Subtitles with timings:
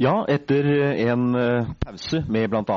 [0.00, 0.64] Ja, etter
[0.96, 1.34] en
[1.76, 2.76] pause med bl.a.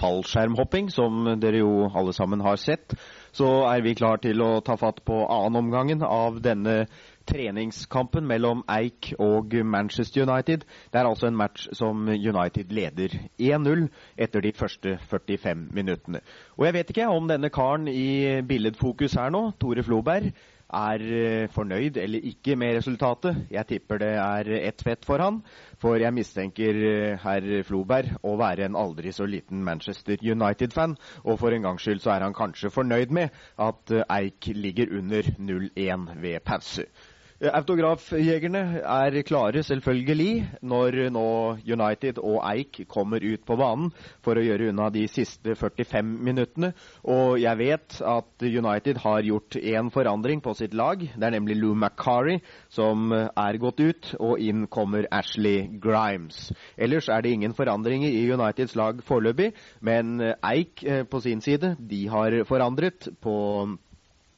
[0.00, 2.96] fallskjermhopping, som dere jo alle sammen har sett,
[3.30, 6.88] så er vi klar til å ta fatt på annen omgangen av denne
[7.30, 10.66] treningskampen mellom Eik og Manchester United.
[10.90, 13.86] Det er altså en match som United leder 1-0
[14.18, 16.24] etter de første 45 minuttene.
[16.58, 20.34] Og jeg vet ikke om denne karen i billedfokus her nå, Tore Floberg,
[20.74, 23.46] er eh, fornøyd eller ikke med resultatet.
[23.50, 25.40] Jeg tipper det er ett fett for han,
[25.78, 31.38] for jeg mistenker eh, herr Floberg å være en aldri så liten Manchester United-fan, og
[31.38, 35.30] for en gangs skyld så er han kanskje fornøyd med at eh, Eik ligger under
[35.38, 36.86] 0-1 ved pause.
[37.36, 41.24] Eh, autografjegerne er klare, selvfølgelig, når nå
[41.68, 43.90] United og Eik kommer ut på banen
[44.24, 46.72] for å gjøre unna de siste 45 minuttene.
[47.04, 51.04] Og jeg vet at United har gjort én forandring på sitt lag.
[51.04, 52.40] Det er nemlig Lou McCarry
[52.72, 56.54] som er gått ut, og inn kommer Ashley Grimes.
[56.80, 59.52] Ellers er det ingen forandringer i Uniteds lag foreløpig,
[59.84, 63.40] men Eik eh, på sin side, de har forandret på,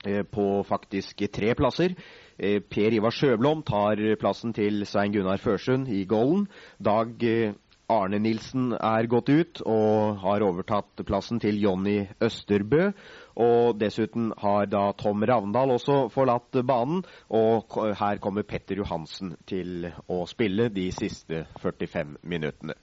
[0.03, 1.95] eh, på faktisk tre plasser.
[2.39, 6.47] Eh, per Ivar Sjøblom tar plassen til Svein Gunnar Førsund i Golden.
[6.79, 7.57] Dag eh,
[7.91, 12.91] Arne Nilsen er gått ut og har overtatt plassen til Jonny Østerbø.
[13.43, 19.89] Og dessuten har da Tom Ravndal også forlatt banen, og her kommer Petter Johansen til
[20.07, 22.77] å spille de siste 45 minuttene.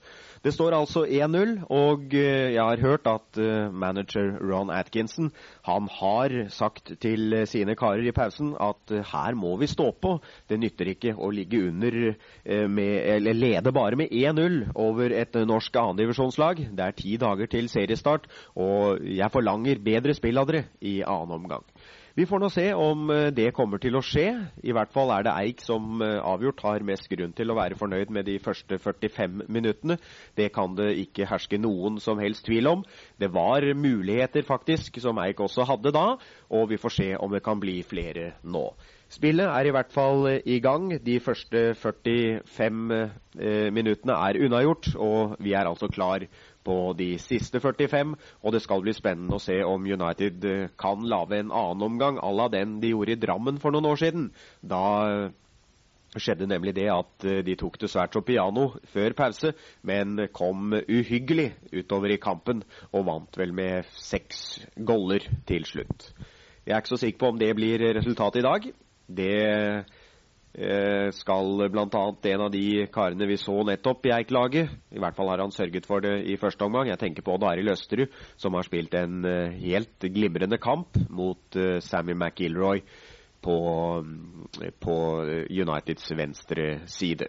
[0.44, 5.30] Det står altså 1-0, og eh, jeg har hørt at eh, manager Ron Atkinson
[5.66, 10.16] han har sagt til sine karer i pausen at eh, her må vi stå på.
[10.48, 11.96] Det nytter ikke å ligge under
[12.68, 16.62] med, eller lede bare med 1-0 over et norsk annendivisjonslag.
[16.76, 21.38] Det er ti dager til seriestart, og jeg forlanger bedre spill av dere i annen
[21.40, 21.64] omgang.
[22.16, 24.30] Vi får nå se om eh, det kommer til å skje.
[24.64, 27.76] I hvert fall er det Eik som eh, avgjort har mest grunn til å være
[27.76, 29.98] fornøyd med de første 45 minuttene.
[30.32, 32.86] Det kan det ikke herske noen som helst tvil om.
[33.20, 36.06] Det var muligheter faktisk som Eik også hadde da,
[36.48, 38.70] og vi får se om det kan bli flere nå.
[39.12, 40.88] Spillet er i hvert fall eh, i gang.
[41.04, 46.24] De første 45 eh, minuttene er unnagjort, og vi er altså klar
[46.66, 48.14] på de siste 45.
[48.42, 52.20] Og det skal bli spennende å se om United eh, kan lage en annen omgang
[52.20, 54.30] à la den de gjorde i Drammen for noen år siden.
[54.60, 55.34] Da eh,
[56.16, 59.52] skjedde nemlig det at eh, de tok det svært så piano før pause,
[59.86, 66.10] men kom uhyggelig utover i kampen og vant vel med seks goller til slutt.
[66.66, 68.64] Jeg er ikke så sikker på om det blir resultatet i dag.
[69.06, 69.34] Det
[71.12, 72.02] skal bl.a.
[72.30, 75.84] en av de karene vi så nettopp i Eik-laget I hvert fall har han sørget
[75.84, 76.88] for det i første omgang.
[76.88, 81.58] Jeg tenker på Odd Arild Østerud, som har spilt en eh, helt glimrende kamp mot
[81.60, 82.80] eh, Sammy McIlroy
[83.44, 83.56] på,
[84.80, 84.96] på
[85.50, 87.28] Uniteds venstre side.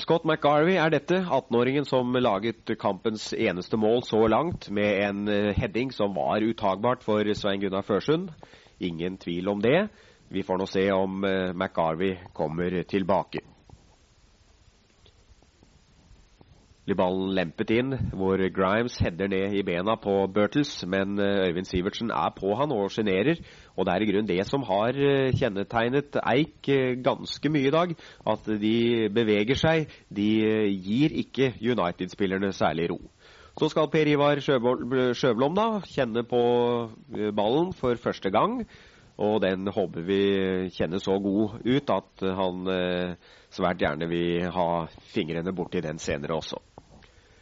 [0.00, 5.92] Scott McGarvey er dette, 18-åringen som laget kampens eneste mål så langt, med en heading
[5.92, 8.30] som var utagbart for Svein Gunnar Førsund.
[8.80, 9.90] Ingen tvil om det.
[10.28, 13.44] Vi får nå se om uh, McGarvey kommer tilbake.
[16.86, 21.68] Blir ballen lempet inn, hvor Grimes header ned i bena på Bertels, men uh, Øyvind
[21.70, 23.38] Sivertsen er på han og sjenerer.
[23.76, 26.72] Og det er i grunnen det som har uh, kjennetegnet Eik
[27.06, 27.94] ganske mye i dag.
[28.26, 28.74] At de
[29.14, 29.94] beveger seg.
[30.10, 30.28] De
[30.88, 32.98] gir ikke United-spillerne særlig ro.
[33.56, 36.42] Så skal Per Ivar Sjøblom da kjenne på
[37.32, 38.60] ballen for første gang.
[39.16, 40.20] Og den håper vi
[40.76, 43.14] kjenner så god ut at han eh,
[43.54, 44.70] svært gjerne vil ha
[45.14, 46.60] fingrene borti den senere også.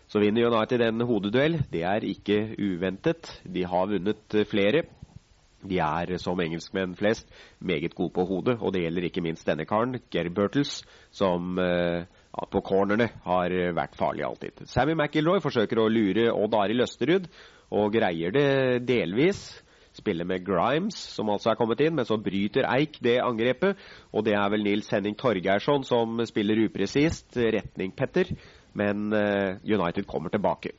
[0.07, 1.59] Så vinner United en hodeduell.
[1.73, 3.33] Det er ikke uventet.
[3.43, 4.85] De har vunnet flere.
[5.65, 7.27] De er, som engelskmenn flest,
[7.59, 12.05] meget gode på hodet, og det gjelder ikke minst denne karen, Gary Burtles, som eh,
[12.53, 14.67] på cornerne har vært farlig alltid.
[14.69, 17.31] Sammy McIlroy forsøker å lure Odd Arild Østerud,
[17.75, 19.47] og greier det delvis
[19.95, 23.81] spiller med Grimes, som altså er kommet inn, men så bryter Eik det angrepet.
[24.13, 28.33] Og det er vel Nils Henning Torgeirsson som spiller upresist retning Petter,
[28.75, 30.75] men uh, United kommer tilbake.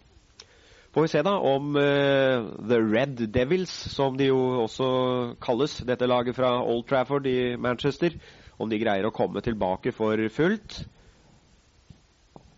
[0.95, 4.87] Får vi se da om uh, The Red Devils, som de jo også
[5.43, 8.15] kalles, dette laget fra Old Trafford i Manchester,
[8.59, 10.85] om de greier å komme tilbake for fullt.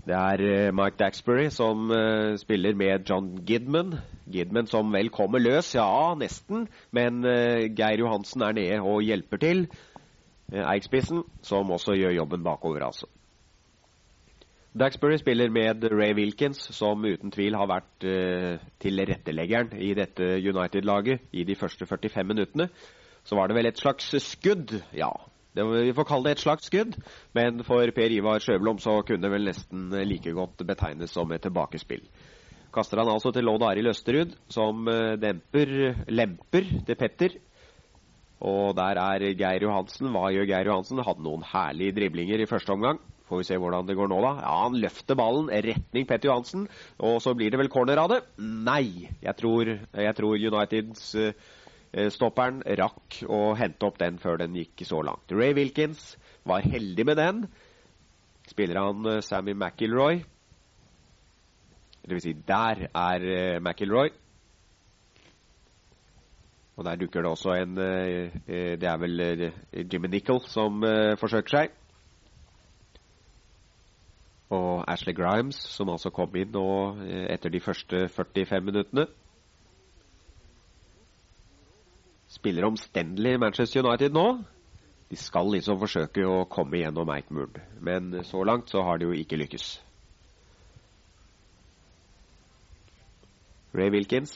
[0.08, 3.98] Det er eh, Mike Daxbury som uh, spiller med John Gidman.
[4.32, 6.70] Gidman som vel kommer løs, ja, nesten.
[6.96, 9.66] Men uh, Geir Johansen er nede og hjelper til.
[10.54, 13.10] Uh, Eikspissen, som også gjør jobben bakover, altså.
[14.80, 18.06] Daxbury spiller med Ray Wilkins, som uten tvil har vært
[18.84, 22.68] tilretteleggeren i dette United-laget i de første 45 minuttene.
[23.26, 25.10] Så var det vel et slags skudd, ja,
[25.58, 26.96] Det, vi får kalle det et slags skudd,
[27.38, 31.42] men for Per Ivar Sjøblom så kunne det vel nesten like godt betegnes som et
[31.42, 32.06] tilbakespill.
[32.74, 34.86] Kaster han altså til Lodd Arild Østerud, som
[35.18, 35.74] demper,
[36.14, 37.38] lemper til Petter.
[38.46, 40.12] Og der er Geir Johansen.
[40.14, 41.02] Hva gjør Geir Johansen?
[41.02, 43.00] Hadde noen herlige driblinger i første omgang.
[43.28, 44.34] Får vi se hvordan det går nå, da.
[44.44, 46.68] Ja, Han løfter ballen retning Petter Johansen.
[47.02, 48.22] Og så blir det vel corner av det?
[48.38, 49.10] Nei.
[49.24, 51.57] Jeg tror, jeg tror Uniteds uh, Eh,
[52.12, 55.32] stopperen rakk å hente opp den før den gikk så langt.
[55.32, 56.16] Ray Wilkins
[56.48, 57.42] var heldig med den.
[58.48, 60.22] Spiller han eh, Sammy McIlroy.
[62.08, 64.14] Vil si, der er uh, McIlroy.
[66.78, 69.22] Og der dukker det også en Det er vel
[69.92, 70.84] Jimmy Nicol som
[71.18, 71.72] forsøker seg.
[74.54, 76.68] Og Ashley Grimes, som altså kom inn nå
[77.34, 79.08] etter de første 45 minuttene.
[82.38, 84.28] Spiller omstendelig Manchester United nå.
[85.08, 89.16] De skal liksom forsøke å komme gjennom Eichmurd, men så langt så har de jo
[89.16, 89.78] ikke lykkes.
[93.78, 94.34] Ray Wilkins,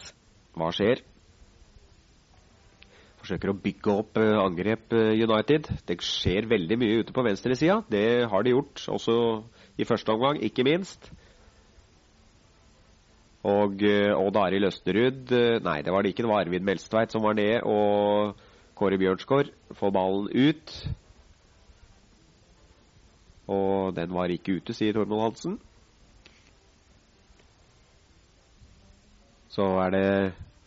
[0.56, 1.02] hva skjer?
[3.22, 5.68] Forsøker å bygge opp uh, angrep uh, United.
[5.88, 7.82] Det skjer veldig mye ute på venstresida.
[7.92, 9.16] Det har de gjort også
[9.78, 11.12] i første omgang, ikke minst.
[13.48, 16.26] Og eh, Odd Arild Østerud eh, Nei, det var det ikke.
[16.26, 17.64] Det var Arvid Melstveit som var nede.
[17.66, 18.36] Og
[18.78, 20.76] Kåre Bjørnsgaard får ballen ut.
[23.52, 25.58] Og den var ikke ute, sier Tormod Hansen.
[29.52, 30.08] Så er det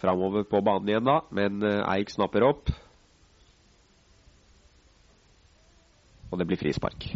[0.02, 1.20] framover på banen igjen, da.
[1.30, 2.74] Men eh, Eik snapper opp.
[6.32, 7.12] Og det blir frispark.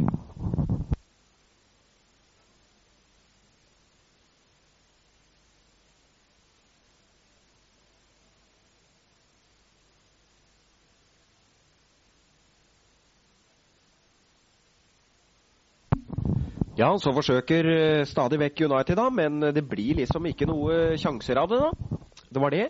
[16.79, 21.41] Ja, så forsøker eh, stadig vekk United, da, men det blir liksom ikke noe sjanser
[21.41, 21.97] av det, da.
[22.31, 22.67] Det var det.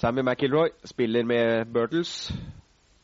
[0.00, 2.30] Sammy McIlroy spiller med Burtles.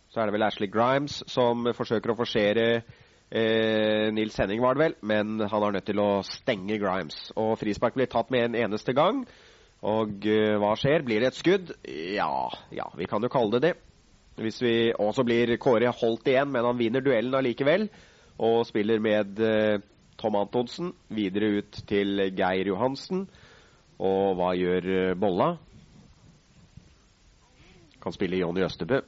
[0.08, 4.84] Så er det vel Ashley Grimes som forsøker å forsere eh, Nils Henning, var det
[4.86, 4.96] vel.
[5.04, 7.18] Men han er nødt til å stenge Grimes.
[7.36, 9.26] Og frispark blir tatt med en eneste gang.
[9.92, 11.04] Og eh, hva skjer?
[11.04, 11.74] Blir det et skudd?
[12.16, 13.74] Ja, ja, vi kan jo kalle det det.
[14.40, 17.90] Hvis vi, og så blir Kåre holdt igjen, men han vinner duellen allikevel
[18.38, 19.80] og spiller med eh,
[20.20, 20.92] Tom Antonsen.
[21.08, 23.26] Videre ut til Geir Johansen.
[24.02, 25.54] Og hva gjør eh, Bolla?
[28.02, 28.98] Kan spille Jonny Østebø,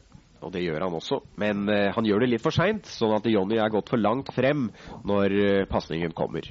[0.44, 1.18] og det gjør han også.
[1.40, 4.30] Men eh, han gjør det litt for seint, sånn at Jonny er gått for langt
[4.34, 4.68] frem
[5.08, 6.46] når pasningen kommer.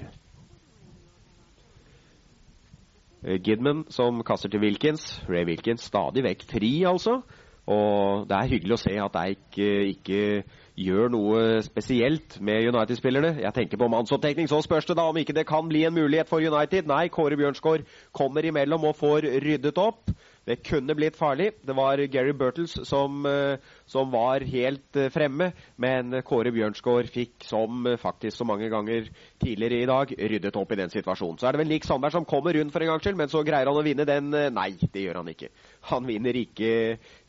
[3.24, 5.22] Gidman som kaster til Wilkins.
[5.30, 7.22] Ray Wilkins stadig vekk fri, altså.
[7.72, 10.42] Og det er hyggelig å se at Eik ikke
[10.80, 13.36] gjør noe spesielt med United-spillerne.
[13.44, 14.50] Jeg tenker på mannsopptekning.
[14.50, 16.90] Så spørs det da om ikke det kan bli en mulighet for United.
[16.90, 20.10] Nei, Kåre Bjørnsgaard kommer imellom og får ryddet opp.
[20.44, 21.54] Det kunne blitt farlig.
[21.64, 23.56] Det var Gary Burtles som, eh,
[23.88, 29.08] som var helt eh, fremme, men Kåre Bjørnsgaard fikk, som eh, faktisk så mange ganger
[29.40, 31.40] tidligere i dag, ryddet opp i den situasjonen.
[31.40, 33.46] Så er det vel Lik Sandberg som kommer rundt for en gangs skyld, men så
[33.48, 34.30] greier han å vinne den.
[34.34, 35.52] Nei, det gjør han ikke.
[35.94, 36.74] Han vinner ikke,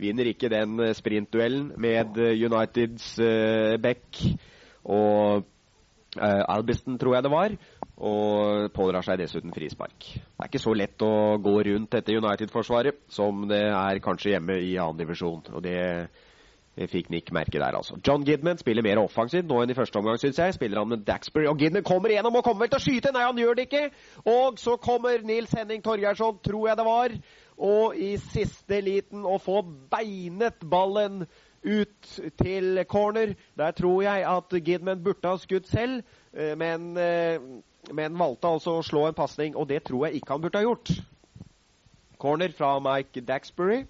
[0.03, 4.25] vinner ikke den sprintduellen med Uniteds uh, Beck
[4.91, 5.47] og
[6.19, 7.55] uh, Albiston, tror jeg det var
[7.95, 10.07] og pådrar seg dessuten frispark.
[10.19, 14.59] Det er ikke så lett å gå rundt dette United-forsvaret som det er kanskje hjemme
[14.59, 15.45] i annen divisjon.
[15.55, 15.79] Og det,
[16.91, 18.01] fikk Nick merke der, altså.
[18.03, 20.57] John Gidman spiller mer offensivt nå enn i første omgang, syns jeg.
[20.57, 23.15] Spiller han med Daxbury, og Gidman kommer igjennom og kommer vel til å skyte!
[23.15, 23.85] Nei, han gjør det ikke!
[24.27, 27.19] Og så kommer Nils Henning Torgeirsson, tror jeg det var,
[27.63, 29.61] og i siste liten å få
[29.93, 31.29] beinet ballen
[31.65, 33.37] ut til corner.
[33.57, 36.03] Der tror jeg at Gidman burde ha skutt selv,
[36.35, 37.39] eh, men eh,
[37.93, 40.67] men valgte altså å slå en pasning, og det tror jeg ikke han burde ha
[40.67, 40.93] gjort.
[42.21, 43.83] Corner fra Mike Daxbury.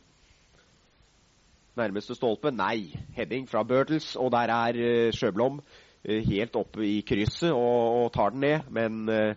[1.78, 2.50] Nærmeste stolpe?
[2.54, 2.94] Nei.
[3.14, 8.08] Heading fra Burtles, og der er uh, Sjøblom uh, helt oppe i krysset og, og,
[8.14, 8.70] tar den ned.
[8.74, 9.34] Men uh,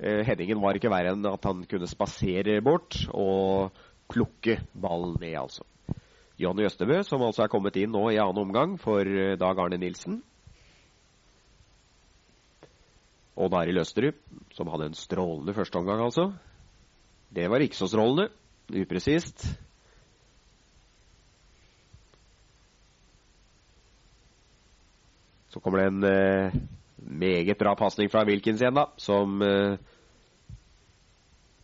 [0.00, 3.76] headingen var ikke verre enn at han kunne spasere bort og
[4.10, 5.66] plukke ballen ned, altså.
[6.40, 9.04] Jonny Østebø, som altså er kommet inn nå i annen omgang for
[9.36, 10.22] Dag Arne Nilsen.
[13.36, 14.16] Odd Arild Østerud,
[14.54, 16.30] som hadde en strålende førsteomgang, altså.
[17.34, 18.28] Det var ikke så strålende.
[18.70, 19.46] Upresist.
[25.50, 26.58] Så kommer det en eh,
[26.96, 29.78] meget bra pasning fra Wilkins igjen, da, som eh,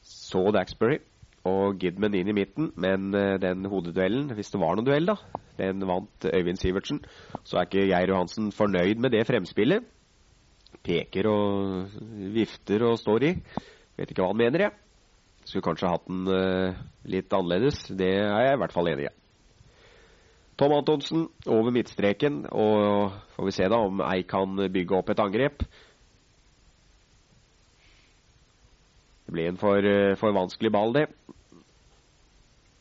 [0.02, 0.98] så Daxbury
[1.46, 5.14] og Gidman inn i midten, men den hodeduellen, hvis det var noen duell, da,
[5.58, 7.04] den vant Øyvind Sivertsen.
[7.44, 9.86] Så er ikke Geir Johansen fornøyd med det fremspillet.
[10.86, 11.94] Peker og
[12.34, 13.32] vifter og står i.
[13.98, 14.76] Vet ikke hva han mener, jeg.
[15.46, 16.26] Skulle kanskje hatt den
[17.10, 17.84] litt annerledes.
[17.90, 19.14] Det er jeg i hvert fall enig i.
[20.56, 25.20] Tom Antonsen over midtstreken, og får vi se da om Ei kan bygge opp et
[25.20, 25.66] angrep.
[29.26, 31.10] Det blir en for, for vanskelig ball, det.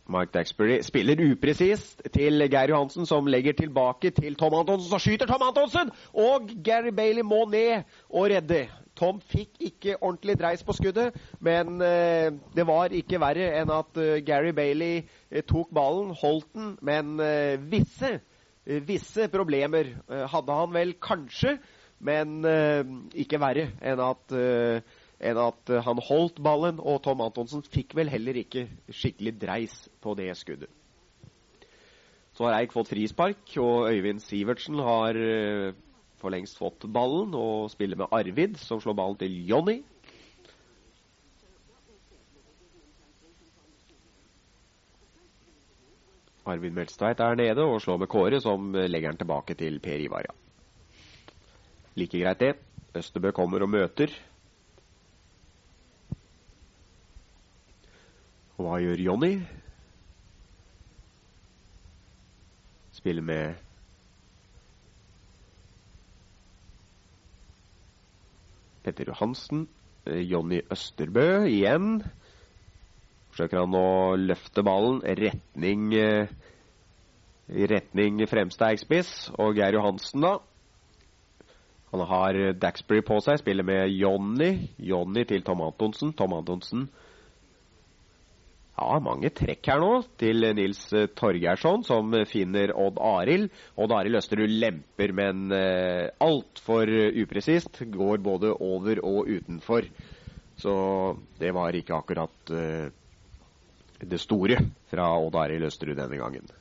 [0.07, 4.89] Mike Daxbury spiller upresist til Geir Johansen, som legger tilbake til Tom Antonsen.
[4.91, 5.89] Så skyter Tom Antonsen!
[6.13, 8.67] Og Gary Bailey må ned og redde.
[8.95, 13.97] Tom fikk ikke ordentlig dreis på skuddet, men eh, det var ikke verre enn at
[13.99, 18.13] eh, Gary Bailey eh, tok ballen, holdt den, men eh, visse,
[18.63, 21.57] eh, visse problemer eh, hadde han vel kanskje,
[22.05, 22.43] men
[23.15, 24.33] ikke verre enn at
[25.19, 30.15] enn at han holdt ballen, og Tom Antonsen fikk vel heller ikke skikkelig dreis på
[30.19, 30.71] det skuddet.
[32.35, 35.15] Så har Eik fått frispark, og Øyvind Sivertsen har
[36.19, 39.77] for lengst fått ballen og spiller med Arvid, som slår ballen til Jonny.
[46.45, 50.27] Arvid Melstveit er nede og slår med Kåre, som legger den tilbake til Per Ivar.
[51.95, 52.55] Like greit, det.
[52.95, 54.11] Østebø kommer og møter.
[58.55, 59.33] Og hva gjør Jonny?
[62.95, 63.57] Spiller med
[68.85, 69.67] Petter Johansen.
[70.07, 71.99] Eh, Jonny Østerbø igjen.
[73.33, 76.31] Forsøker han å løfte ballen retning eh,
[77.51, 80.37] i retning fremste eggspiss Og Geir Johansen, da.
[81.91, 84.69] Han har Daxbury på seg, spiller med Jonny.
[84.79, 86.15] Jonny til Tom Antonsen.
[86.15, 86.87] Tom Antonsen
[88.75, 93.47] ja, mange trekk her nå til Nils eh, Torgeirsson, som finner Odd Arild.
[93.79, 96.91] Odd Arild Østerud lemper, men eh, altfor
[97.23, 97.79] upresist.
[97.93, 99.87] Går både over og utenfor.
[100.59, 100.75] Så
[101.39, 102.91] det var ikke akkurat eh,
[104.03, 104.59] det store
[104.91, 106.51] fra Odd Arild Østerud denne gangen.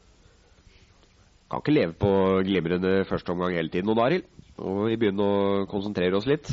[1.50, 2.12] Kan ikke leve på
[2.47, 4.30] glimrende førsteomgang hele tiden, Odd Arild.
[4.62, 6.47] Og vi begynner å konsentrere oss litt.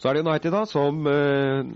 [0.00, 1.66] Så er det United da, som eh,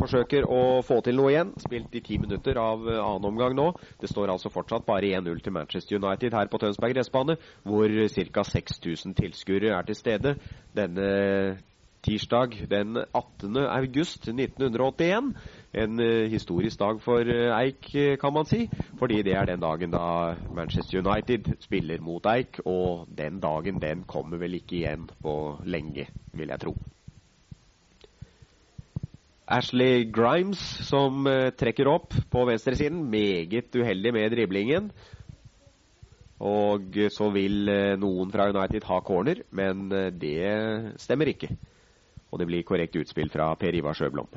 [0.00, 1.52] forsøker å få til noe igjen.
[1.62, 3.68] Spilt i ti minutter av eh, annen omgang nå.
[4.02, 7.94] Det står altså fortsatt bare 1-0 til Manchester United her på Tønsberg gressbane, hvor
[8.34, 8.46] ca.
[8.50, 10.34] 6000 tilskuere er til stede
[10.74, 11.08] denne
[12.02, 13.56] tirsdag den 18.
[13.62, 15.32] august 1981.
[15.70, 18.64] En eh, historisk dag for uh, Eik, kan man si.
[18.98, 22.64] Fordi det er den dagen da Manchester United spiller mot Eik.
[22.64, 26.80] Og den dagen den kommer vel ikke igjen på lenge, vil jeg tro.
[29.50, 33.02] Ashley Grimes som uh, trekker opp på venstresiden.
[33.10, 34.90] Meget uheldig med driblingen.
[36.40, 41.50] Og så vil uh, noen fra United ha corner, men uh, det stemmer ikke.
[42.30, 44.30] Og det blir korrekt utspill fra Per Ivar Sjøblom.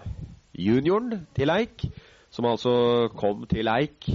[0.57, 1.85] Junioren til Eik,
[2.33, 2.73] som altså
[3.13, 4.09] kom til Eik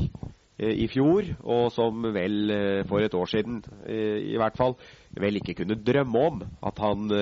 [0.58, 2.50] i fjor, og som vel
[2.90, 4.74] for et år siden i hvert fall
[5.14, 7.12] vel ikke kunne drømme om at han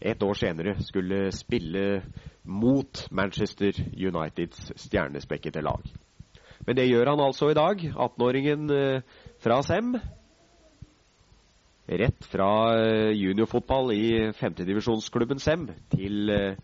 [0.00, 2.00] et år senere skulle spille
[2.44, 5.82] mot Manchester Uniteds stjernespekkede lag.
[6.66, 7.80] Men det gjør han altså i dag.
[7.90, 9.02] 18-åringen eh,
[9.42, 9.96] fra Sem.
[11.88, 14.04] Rett fra eh, juniorfotball i
[14.38, 16.54] femtedivisjonsklubben Sem til eh,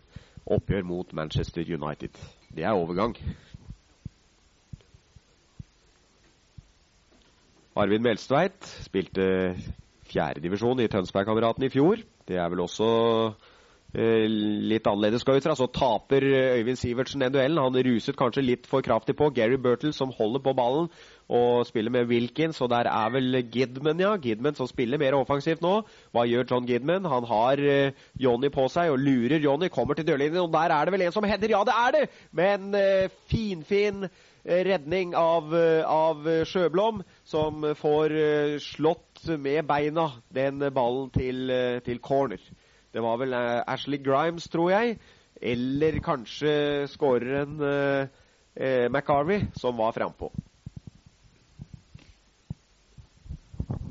[0.45, 2.15] oppgjør mot Manchester United.
[2.55, 3.15] Det er overgang.
[7.79, 9.25] Arvid Melstveit spilte
[10.09, 12.01] fjerdedivisjon i Tønsbergkameraten i fjor.
[12.27, 12.89] Det er vel også
[13.93, 15.55] litt annerledes skal ut fra.
[15.57, 17.57] Så taper eh, Øyvind Sivertsen den duellen.
[17.57, 19.31] Han ruset kanskje litt for kraftig på.
[19.33, 20.89] Gary Burtle som holder på ballen
[21.29, 22.61] og spiller med Wilkins.
[22.61, 24.15] Og der er vel Gidman, ja.
[24.17, 25.81] Gidman som spiller mer offensivt nå.
[26.13, 27.05] Hva gjør John Gidman?
[27.09, 29.69] Han har uh, Johnny på seg og lurer Johnny.
[29.73, 31.49] Kommer til dørlinjen, og der er det vel en som header.
[31.49, 32.07] Ja, det er det!
[32.31, 34.09] Men uh, finfin
[34.49, 35.51] redning av,
[35.83, 38.13] av Sjøblom, som får
[38.63, 41.51] slått med beina den ballen til,
[41.85, 42.39] til corner.
[42.93, 44.97] Det var vel uh, Ashley Grimes, tror jeg.
[45.41, 48.07] Eller kanskje skåreren uh,
[48.57, 50.31] uh, McCarvey som var frampå.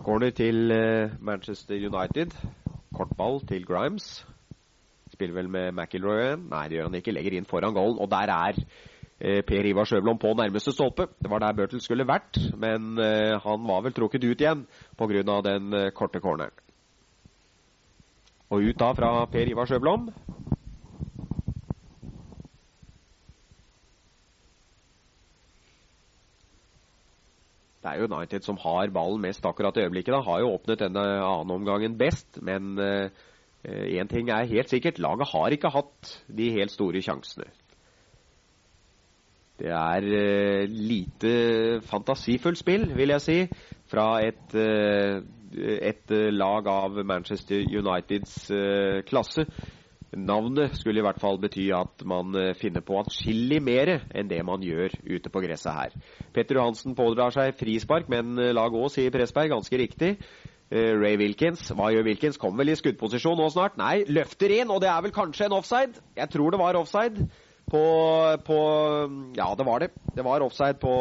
[0.03, 0.73] Corner til
[1.21, 2.33] Manchester United.
[2.97, 4.27] Kortball til Grimes.
[5.13, 6.47] Spiller vel med McIlroy igjen.
[6.51, 7.13] Nei, det gjør han ikke.
[7.13, 7.99] Legger inn foran goalen.
[8.01, 11.11] Og der er Per Ivar Sjøblom på nærmeste stolpe.
[11.21, 12.97] Det var der Børtel skulle vært, men
[13.45, 14.65] han var vel trukket ut igjen
[14.97, 15.41] pga.
[15.51, 16.57] den korte corneren.
[18.49, 20.09] Og ut da fra Per Ivar Sjøblom.
[27.79, 30.13] Det er jo United som har ballen mest akkurat i øyeblikket.
[30.13, 33.11] da, Har jo åpnet denne annen omgangen best, men eh,
[33.65, 34.99] eh, én uh, ting er helt sikkert.
[34.99, 37.49] Laget har ikke hatt de helt store sjansene.
[39.59, 43.39] Det er uh, lite fantasifullt spill, vil jeg si,
[43.87, 45.23] fra et uh,
[45.57, 48.41] et lag av Manchester Uniteds
[49.09, 49.47] klasse.
[50.17, 54.41] Navnet skulle i hvert fall bety at man eh, finner på atskillig mer enn det
[54.47, 55.97] man gjør ute på gresset her.
[56.33, 60.15] Petter Johansen pådrar seg frispark, men eh, lag òg, sier Pressberg, ganske riktig.
[60.73, 62.41] Eh, Ray Wilkins, hva gjør Wilkins?
[62.41, 63.77] Kommer vel i skuddposisjon nå snart?
[63.81, 66.01] Nei, løfter inn, og det er vel kanskje en offside?
[66.17, 67.29] Jeg tror det var offside
[67.69, 67.85] på,
[68.49, 68.59] på
[69.37, 69.93] Ja, det var det.
[70.17, 70.95] Det var offside på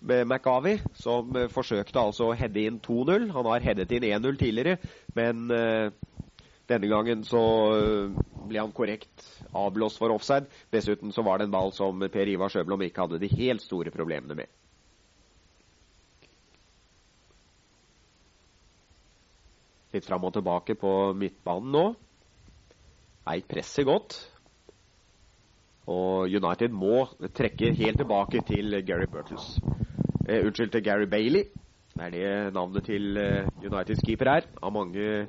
[0.00, 3.30] McAvey, som forsøkte altså å heade inn 2-0.
[3.34, 4.76] Han har headet inn 1-0 tidligere,
[5.16, 5.48] men
[6.66, 7.40] denne gangen så
[7.78, 8.14] øh,
[8.50, 9.22] ble han korrekt
[9.54, 10.50] avblåst for offside.
[10.74, 13.92] Dessuten så var det en ball som Per Ivar Sjøblom ikke hadde de helt store
[13.94, 14.50] problemene med.
[19.94, 21.84] Litt fram og tilbake på midtbanen nå.
[23.30, 24.18] Eik presser godt.
[25.86, 29.60] Og United må trekke helt tilbake til Gary Burtles.
[30.28, 31.44] Eh, unnskyld, til Gary Bailey.
[31.96, 34.48] Det er det navnet til uh, Uniteds keeper er.
[34.62, 35.26] Av mange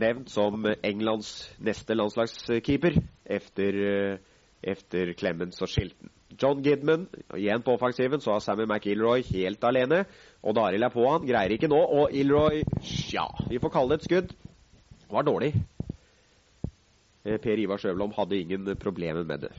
[0.00, 1.28] nevnt som Englands
[1.60, 4.16] neste landslagskeeper efter, eh,
[4.62, 6.08] efter Clemens og Shilton.
[6.42, 10.04] John Gidman igjen på offensiven, så har Sammy McIlroy helt alene.
[10.42, 11.76] Og Daril er på han, greier ikke nå.
[12.00, 12.62] Og Ilroy,
[13.12, 14.34] ja, vi får kalle det et skudd.
[15.10, 15.52] Var dårlig.
[17.26, 19.52] Eh, per Ivar Sjøvlom hadde ingen problemer med det.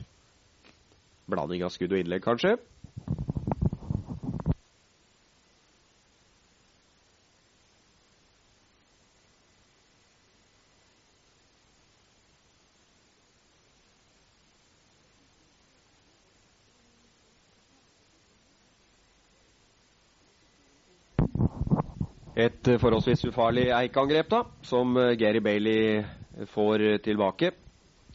[1.30, 2.56] Blanding av skudd og innlegg, kanskje.
[22.62, 26.04] Et forholdsvis ufarlig Eik-angrep, da, som eh, Gary Bailey
[26.52, 27.48] får tilbake.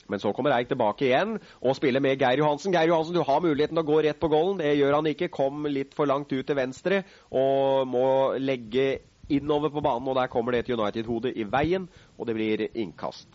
[0.08, 2.72] Men så kommer Eik tilbake igjen og spiller med Geir Johansen.
[2.72, 4.62] Geir Johansen, du har muligheten til å gå rett på goalen.
[4.62, 5.28] Det gjør han ikke.
[5.36, 8.06] Kom litt for langt ut til venstre og må
[8.40, 8.88] legge
[9.28, 10.08] innover på banen.
[10.08, 13.28] Og der kommer det et United-hode i veien, og det blir innkast.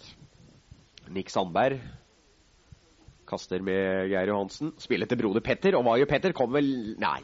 [1.12, 1.76] Nick Sandberg
[3.28, 4.72] kaster med Geir Johansen.
[4.80, 6.32] Spiller til broder Petter, og hva gjør Petter?
[6.40, 7.20] Kommer vel Nei.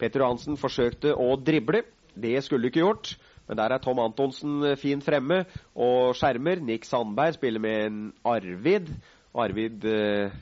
[0.00, 1.84] Petter Johansen forsøkte å drible.
[2.14, 3.14] Det skulle du ikke gjort.
[3.50, 5.42] Men der er Tom Antonsen eh, fint fremme
[5.74, 6.60] og skjermer.
[6.62, 8.92] Nick Sandberg spiller med en Arvid.
[9.34, 10.36] Arvid eh,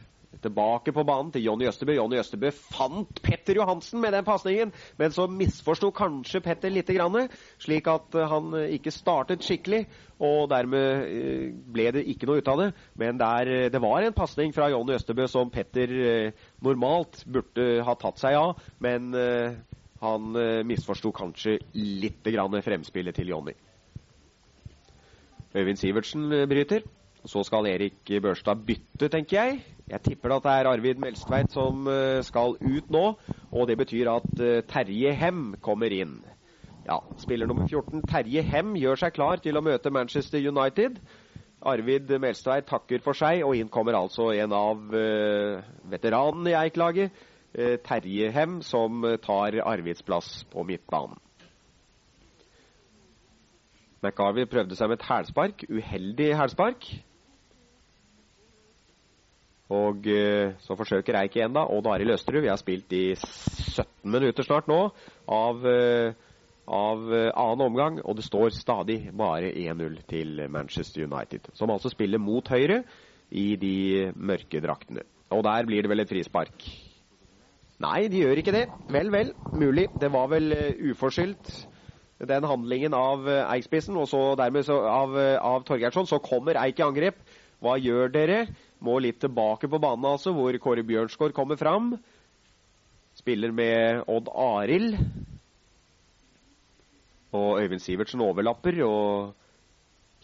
[0.44, 1.94] tilbake på banen til Jonny Østerbø.
[1.96, 7.30] Jonny Østerbø fant Petter Johansen med den pasningen, men så misforsto kanskje Petter litt, grann,
[7.64, 9.86] slik at eh, han eh, ikke startet skikkelig.
[10.20, 12.68] Og dermed ble det ikke noe ut av det.
[12.98, 15.92] Men der, det var en pasning fra Jonny Østerbø som Petter
[16.60, 18.58] normalt burde ha tatt seg av.
[18.82, 19.14] Men
[20.02, 23.56] han eh, misforsto kanskje litt grann fremspillet til Jonny.
[25.54, 26.84] Øyvind Sivertsen eh, bryter.
[27.24, 29.60] Så skal Erik Børstad bytte, tenker jeg.
[29.88, 33.04] Jeg tipper at det er Arvid Melstveit som eh, skal ut nå.
[33.50, 36.20] Og det betyr at eh, Terje Hem kommer inn.
[36.86, 41.00] Ja, Spiller nummer 14 Terje Hem gjør seg klar til å møte Manchester United.
[41.66, 44.92] Arvid Melstveit takker for seg, og inn kommer altså en av
[45.90, 47.10] veteranene i Eik-laget.
[47.58, 51.18] Eh, Terje Hem, som eh, tar Arvidsplass på midtbanen.
[53.98, 55.64] McGarvey prøvde seg med et hælspark.
[55.66, 56.86] Uheldig hælspark.
[59.74, 61.66] Og eh, så forsøker Eik igjen, da.
[61.66, 62.44] Odd Arild Østerud.
[62.46, 64.78] Vi har spilt i 17 minutter snart nå
[65.26, 71.50] av, av annen omgang, og det står stadig bare 1-0 til Manchester United.
[71.58, 72.84] Som altså spiller mot høyre
[73.34, 75.02] i de mørke draktene.
[75.34, 76.70] Og der blir det vel et frispark.
[77.78, 78.64] Nei, de gjør ikke det.
[78.90, 79.34] Vel, vel.
[79.54, 79.86] Mulig.
[80.00, 81.52] Det var vel uh, uforskyldt,
[82.26, 86.08] den handlingen av Eikspissen, og så dermed så av, uh, av Torgeirsson.
[86.10, 87.22] Så kommer Eik i angrep.
[87.62, 88.40] Hva gjør dere?
[88.82, 91.92] Må litt tilbake på banen, altså, hvor Kåre Bjørnsgaard kommer fram.
[93.18, 94.98] Spiller med Odd Arild.
[97.38, 99.34] Og Øyvind Sivertsen overlapper, og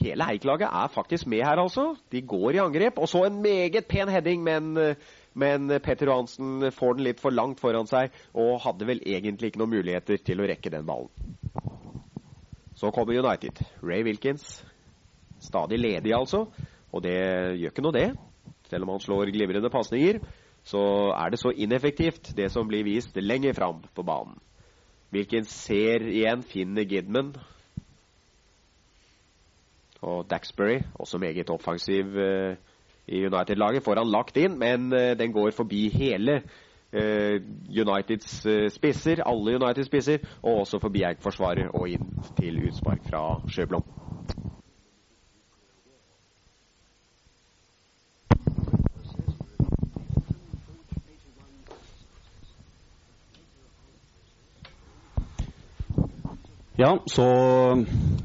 [0.03, 1.93] hele Eik-laget er faktisk med her, altså.
[2.11, 2.99] De går i angrep.
[2.99, 4.97] Og så en meget pen heading, men
[5.35, 9.63] men Petter Johansen får den litt for langt foran seg og hadde vel egentlig ikke
[9.63, 11.11] noen muligheter til å rekke den ballen.
[12.79, 13.59] Så kommer United.
[13.83, 14.63] Ray Wilkins.
[15.43, 16.47] Stadig ledig, altså.
[16.95, 17.19] Og det
[17.59, 18.09] gjør ikke noe, det.
[18.71, 20.21] Selv om han slår glimrende pasninger,
[20.65, 24.39] så er det så ineffektivt, det som blir vist lenger fram på banen.
[25.15, 27.35] Wilkins ser igjen, finner Gidman.
[30.05, 32.17] Og Daxbury, også meget offensiv.
[32.17, 32.57] Uh,
[33.07, 36.43] i United-laget får han lagt inn, men uh, den går forbi hele
[36.95, 37.43] eh,
[37.81, 43.27] Uniteds eh, spisser, alle Uniteds spisser, og også forbi Eik-forsvaret og inn til utspark fra
[43.51, 43.85] Sjøblom.
[56.79, 57.25] Ja, så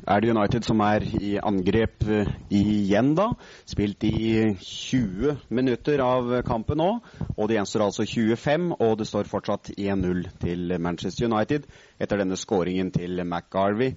[0.10, 3.28] er det United som er i angrep uh, igjen, da.
[3.70, 6.90] Spilt i 20 minutter av kampen nå.
[7.36, 11.68] Og det gjenstår altså 25, og det står fortsatt 1-0 til Manchester United
[12.02, 13.94] etter denne skåringen til McGarvey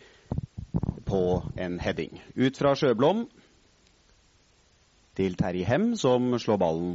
[1.09, 1.23] på
[1.57, 2.21] en heading.
[2.37, 3.25] Ut fra Sjøblom
[5.17, 6.95] til Terje Hem, som slår ballen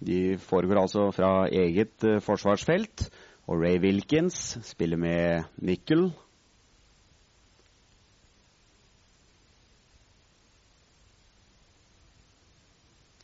[0.00, 3.10] De foregår altså fra eget forsvarsfelt.
[3.46, 6.12] Og Ray Wilkins spiller med Nickel.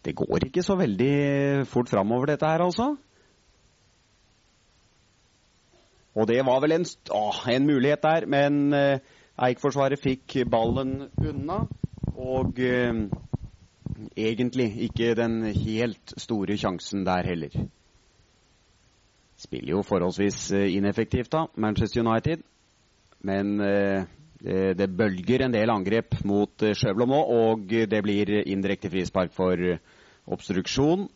[0.06, 2.92] Det går ikke så veldig fort framover, dette her, altså.
[6.16, 11.64] Og det var vel en, å, en mulighet der, men eh, Eik-forsvaret fikk ballen unna.
[12.16, 13.02] Og eh,
[14.16, 17.58] egentlig ikke den helt store sjansen der heller.
[19.36, 22.46] Spiller jo forholdsvis eh, ineffektivt, da, Manchester United.
[23.20, 24.06] Men eh,
[24.40, 29.36] det, det, bølger en del angrep mot eh, Sjøblom nå, og det blir indirekte frispark
[29.36, 29.60] for
[30.26, 31.06] obstruksjon.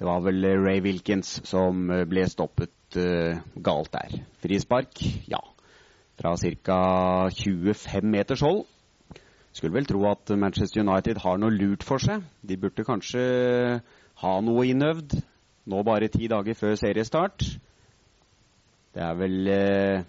[0.00, 4.20] Det var vel Ray Wilkins som ble stoppet uh, galt der.
[4.40, 5.40] Frispark, ja.
[6.20, 6.80] Fra ca.
[7.32, 8.64] 25 meters hold.
[9.52, 12.22] Skulle vel tro at Manchester United har noe lurt for seg.
[12.40, 13.22] De burde kanskje
[14.22, 15.18] ha noe innøvd.
[15.70, 17.44] Nå bare ti dager før seriestart.
[18.94, 20.06] Det er vel uh,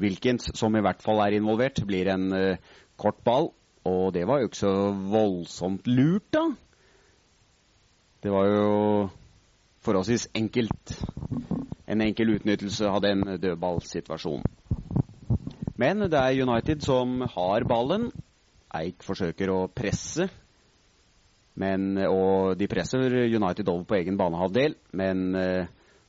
[0.00, 1.82] Wilkins som i hvert fall er involvert.
[1.86, 3.50] Blir en uh, kort ball.
[3.88, 6.44] Og det var jo ikke så voldsomt lurt, da.
[8.20, 8.72] Det var jo
[9.80, 10.92] forholdsvis enkelt.
[11.88, 14.44] En enkel utnyttelse av den dødballsituasjonen.
[15.80, 18.10] Men det er United som har ballen.
[18.76, 20.28] Eik forsøker å presse.
[21.56, 25.32] Men, og de presser United over på egen banehalvdel, men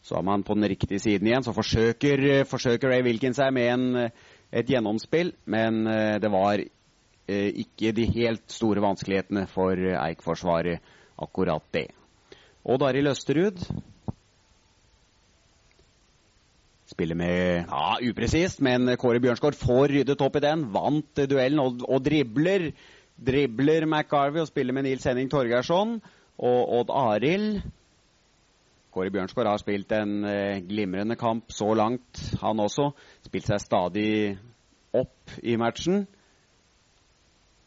[0.03, 1.47] så er man på den riktige siden igjen.
[1.47, 4.11] Så forsøker, forsøker Ray Wilkins seg med en,
[4.51, 5.85] et gjennomspill, men
[6.21, 6.80] det var Eh,
[7.29, 10.81] ikke de helt store vanskelighetene for Eik-forsvaret,
[11.21, 11.87] akkurat det.
[12.65, 13.61] Og Daril Østerud
[16.91, 20.65] spiller med ja, upresist, men Kåre Bjørnsgaard får ryddet opp i den.
[20.73, 22.71] Vant duellen og, og dribler.
[23.21, 25.99] Dribler McGarvey og spiller med Nils Henning Torgeirsson
[26.41, 27.61] og Odd Arild.
[28.91, 32.89] Kåre Bjørnsgaard har spilt en eh, glimrende kamp så langt, han også.
[33.23, 34.09] Spilt seg stadig
[34.97, 36.03] opp i matchen.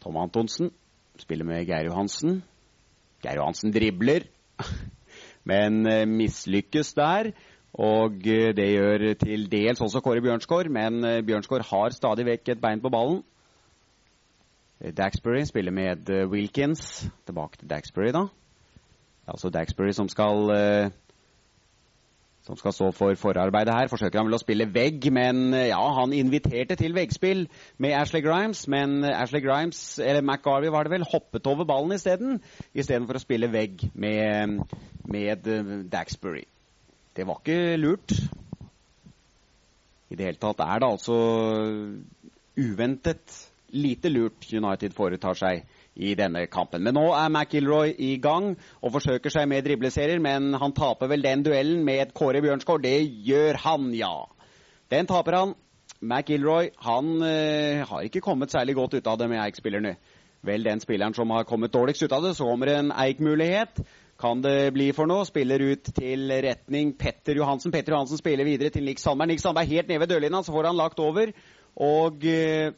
[0.04, 0.68] Tom Antonsen
[1.16, 2.42] spiller med Geir Johansen.
[3.24, 4.26] Geir Johansen dribler,
[5.50, 7.30] men eh, mislykkes der.
[7.72, 12.60] Og eh, det gjør til dels også Kåre Bjørnskår, men Bjørnskår har stadig vekk et
[12.60, 13.22] bein på ballen.
[14.84, 17.06] Daxbury spiller med Wilkins.
[17.24, 18.26] Tilbake til Daxbury, da.
[18.28, 20.52] Det er Altså Daxbury som skal
[22.44, 23.88] som skal stå for forarbeidet her.
[23.88, 27.46] Forsøker han vel å spille vegg, men eh, ja, han inviterte til veggspill
[27.80, 28.66] med Ashley Grimes.
[28.68, 32.42] Men Ashley Grimes, eller McGarvey var det vel, hoppet over ballen isteden.
[32.76, 34.60] Istedenfor å spille vegg med,
[35.08, 36.44] med eh, Daxbury.
[37.16, 38.12] Det var ikke lurt.
[40.12, 41.16] I det hele tatt er det altså
[42.54, 43.38] uventet
[43.74, 46.82] lite lurt United foretar seg i denne kampen.
[46.82, 51.22] Men nå er McIlroy i gang og forsøker seg med dribleserier, men han taper vel
[51.22, 52.82] den duellen med Kåre Bjørnskår.
[52.82, 52.96] Det
[53.28, 54.14] gjør han, ja.
[54.90, 55.54] Den taper han.
[56.04, 59.94] McIlroy han øh, har ikke kommet særlig godt ut av det med Eik-spillerne.
[60.44, 62.34] Vel den spilleren som har kommet dårligst ut av det.
[62.36, 63.80] Så kommer en Eik-mulighet.
[64.20, 65.24] kan det bli for noe.
[65.26, 67.72] Spiller ut til retning Petter Johansen.
[67.72, 69.28] Petter Johansen spiller videre til Nick Sandberg.
[69.28, 71.32] Nick Sandberg helt nede ved dørlinja, så får han lagt over.
[71.76, 72.72] Og eh,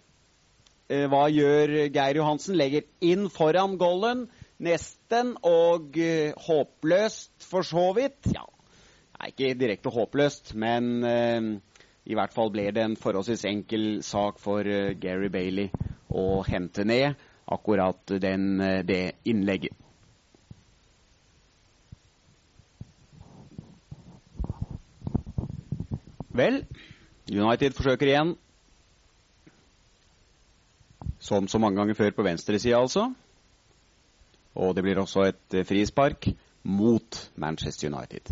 [0.86, 2.56] hva gjør Geir Johansen?
[2.58, 4.26] Legger inn foran goalen.
[4.62, 5.34] Nesten.
[5.46, 8.30] Og eh, håpløst, for så vidt.
[8.34, 8.46] Ja,
[9.20, 11.48] er ikke direkte håpløst, men eh,
[12.06, 15.70] i hvert fall ble det en forholdsvis enkel sak for eh, Gary Bailey
[16.12, 17.16] å hente ned
[17.50, 19.74] akkurat den, eh, det innlegget.
[26.36, 26.66] Vel,
[27.32, 28.34] United forsøker igjen.
[31.26, 33.08] Som så mange ganger før på venstresida, altså.
[34.54, 36.28] Og det blir også et frispark
[36.62, 38.30] mot Manchester United.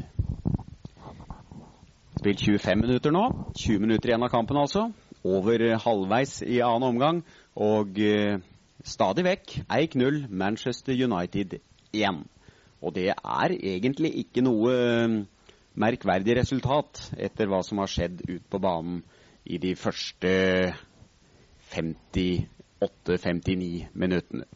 [2.20, 3.24] Spilt 25 minutter nå.
[3.58, 4.86] 20 minutter igjen av kampen, altså.
[5.24, 7.22] Over halvveis i annen omgang.
[7.56, 8.38] Og eh,
[8.84, 11.58] stadig vekk 1-0 Manchester United
[11.92, 12.24] 1.
[12.80, 14.72] Og det er egentlig ikke noe
[15.74, 19.02] merkverdig resultat etter hva som har skjedd ut på banen
[19.44, 20.30] i de første
[22.84, 24.46] 58-59 minuttene.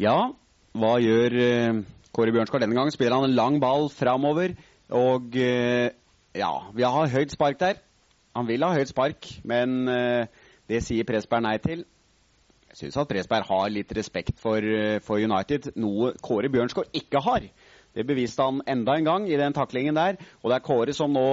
[0.00, 0.34] Ja,
[0.74, 1.82] hva gjør uh,
[2.14, 2.92] Kåre Bjørnskår denne gangen?
[2.94, 4.56] Spiller han en lang ball framover?
[4.90, 5.86] Og uh,
[6.34, 7.78] ja, vi har høyt spark der.
[8.34, 10.26] Han vil ha høyt spark, men uh,
[10.66, 11.84] det sier Presberg nei til.
[12.72, 14.66] Jeg syns at Presberg har litt respekt for,
[15.06, 17.46] for, United, noe Kåre Bjørnskår ikke har.
[17.94, 20.18] Det beviste han enda en gang i den taklingen der.
[20.42, 21.26] Og det er Kåre som nå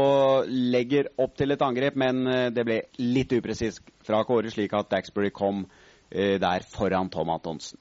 [0.48, 5.32] legger opp til et angrep, men det ble litt upresist fra Kåre, slik at Daxbury
[5.34, 5.66] kom
[6.10, 7.80] eh, der foran Tom Antonsen.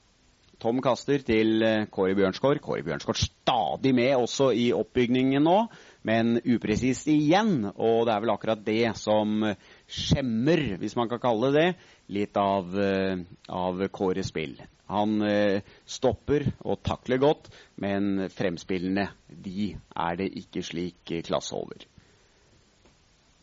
[0.61, 2.59] Tom kaster til eh, Kåre Bjørnskår.
[2.61, 5.57] Kåre Bjørnskår stadig med også i oppbygningen nå,
[6.05, 7.63] men upresist igjen.
[7.71, 9.41] Og det er vel akkurat det som
[9.89, 11.67] skjemmer, hvis man kan kalle det
[12.11, 14.57] litt av, eh, av Kåres spill.
[14.91, 21.87] Han eh, stopper og takler godt, men fremspillene de er det ikke slik klasse over.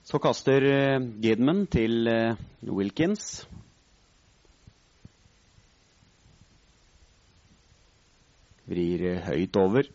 [0.09, 0.65] Så kaster
[1.21, 2.09] Gidman til
[2.65, 3.43] Wilkins.
[8.69, 9.89] Vrir høyt over.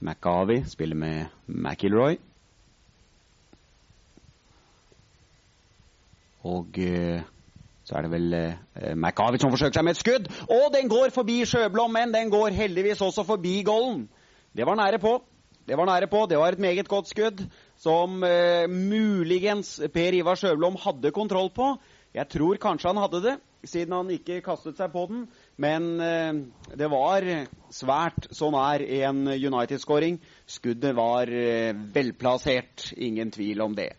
[0.00, 2.18] McAvey spiller med McIlroy.
[6.46, 6.78] Og
[7.88, 10.28] så er det vel eh, som forsøker seg med et skudd.
[10.52, 14.08] Og den går forbi Sjøblom, men den går heldigvis også forbi golden.
[14.52, 15.18] Det var nære på.
[15.68, 16.26] Det var nære på.
[16.28, 17.40] Det var et meget godt skudd
[17.80, 21.76] som eh, muligens Per Ivar Sjøblom hadde kontroll på.
[22.14, 25.24] Jeg tror kanskje han hadde det siden han ikke kastet seg på den.
[25.56, 26.42] Men eh,
[26.76, 27.24] det var
[27.72, 30.20] svært så nær en United-skåring.
[30.44, 33.94] Skuddet var eh, velplassert, ingen tvil om det.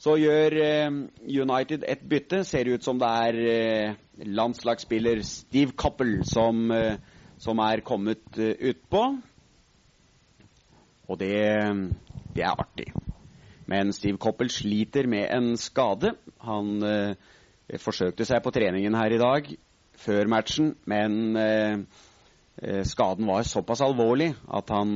[0.00, 0.94] Så gjør eh,
[1.28, 2.40] United et bytte.
[2.48, 6.96] Ser ut som det er eh, landslagsspiller Steve Coppell som, eh,
[7.40, 9.02] som er kommet utpå.
[11.10, 11.36] Og det,
[12.32, 12.86] det, er artig.
[13.68, 16.14] Men Steve Coppell sliter med en skade.
[16.46, 16.78] Han
[17.82, 19.50] forsøkte seg på treningen her i dag
[20.00, 21.34] før matchen, men
[22.86, 24.94] skaden var såpass alvorlig at han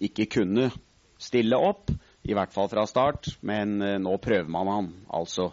[0.00, 0.68] ikke kunne
[1.20, 1.88] stille opp.
[2.28, 5.50] I hvert fall fra start, men eh, nå prøver man han altså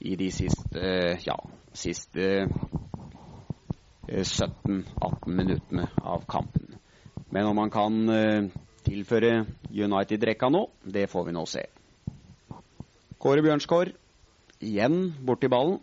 [0.00, 1.36] i de siste, eh, ja,
[1.76, 2.46] siste
[4.08, 6.78] 17-18 eh, minuttene av kampen.
[7.32, 7.96] Men om han kan
[8.86, 11.64] tilføre United-rekka nå, det får vi nå se.
[13.20, 13.90] Kåre Bjørnskår
[14.62, 15.80] igjen borti ballen.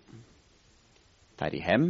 [1.38, 1.88] Terje Hem.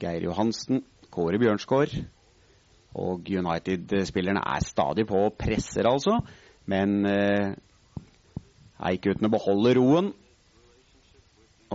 [0.00, 1.98] Geir Johansen, Kåre Bjørnskår.
[2.96, 6.18] Og United-spillerne er stadig på og presser, altså.
[6.66, 7.52] Men eh,
[8.90, 10.10] Eikguttene beholder roen.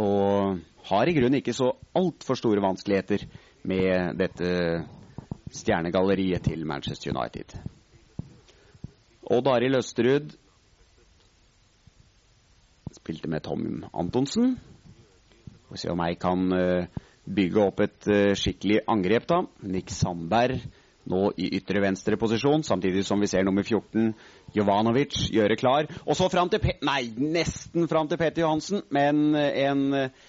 [0.01, 3.25] Og har i grunnen ikke så altfor store vanskeligheter
[3.69, 4.51] med dette
[5.51, 7.57] stjernegalleriet til Manchester United.
[9.31, 10.33] Odd Arild Østerud
[12.95, 14.57] spilte med Tom Antonsen.
[15.69, 19.41] Får se om jeg kan uh, bygge opp et uh, skikkelig angrep, da.
[19.63, 20.59] Nick Sandberg
[21.11, 24.13] nå i ytre venstre posisjon, samtidig som vi ser nummer 14,
[24.55, 25.89] Jovanovic, gjøre klar.
[26.05, 29.83] Og så fram til Pe Nei, nesten fram til Petter Johansen, men eh, en,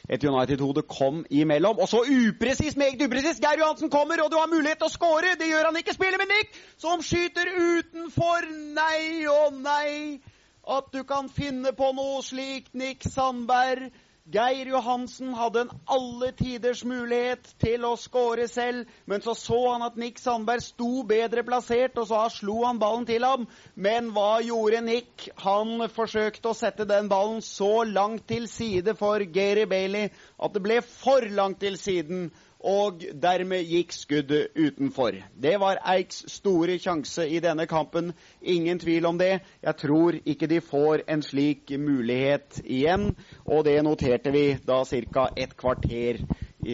[0.09, 1.81] et United-hode kom imellom.
[1.81, 3.41] Og så upresis, meget upresis!
[3.43, 5.37] Geir Johansen kommer, og du har mulighet til å skåre!
[5.41, 5.97] Det gjør han ikke!
[5.97, 8.51] Spiller med Nick, som skyter utenfor!
[8.77, 10.21] Nei og nei!
[10.69, 13.91] at du kan finne på noe slikt, Nick Sandberg.
[14.31, 19.83] Geir Johansen hadde en alle tiders mulighet til å skåre selv, men så så han
[19.83, 23.49] at Nick Sandberg sto bedre plassert, og så slo han ballen til ham.
[23.75, 25.27] Men hva gjorde Nick?
[25.43, 30.63] Han forsøkte å sette den ballen så langt til side for Gary Bailey at det
[30.63, 32.29] ble for langt til siden
[32.63, 35.17] og dermed gikk skuddet utenfor.
[35.35, 39.41] Det var Eiks store sjanse i denne kampen, ingen tvil om det.
[39.63, 43.13] Jeg tror ikke de får en slik mulighet igjen,
[43.45, 45.29] og det noterte vi da ca.
[45.37, 46.23] et kvarter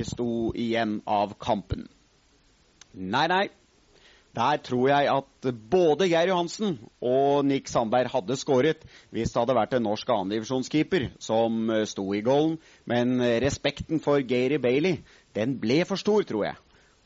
[0.05, 1.89] sto igjen av kampen.
[2.93, 3.47] Nei, nei.
[4.37, 9.57] Der tror jeg at både Geir Johansen og Nick Sandberg hadde skåret hvis det hadde
[9.57, 12.59] vært en norsk annendivisjonskeeper som sto i goalen.
[12.87, 15.01] Men respekten for Geiri Bailey
[15.39, 16.59] den ble for stor, tror jeg.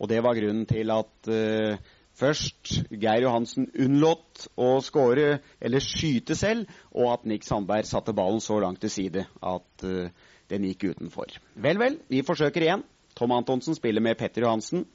[0.03, 1.77] Og det var grunnen til at uh,
[2.19, 8.43] først Geir Johansen unnlot å skåre eller skyte selv, og at Nick Sandberg satte ballen
[8.43, 10.09] så langt til side at uh,
[10.51, 11.37] den gikk utenfor.
[11.55, 12.87] Vel, vel, vi forsøker igjen.
[13.15, 14.87] Tom Antonsen spiller med Petter Johansen.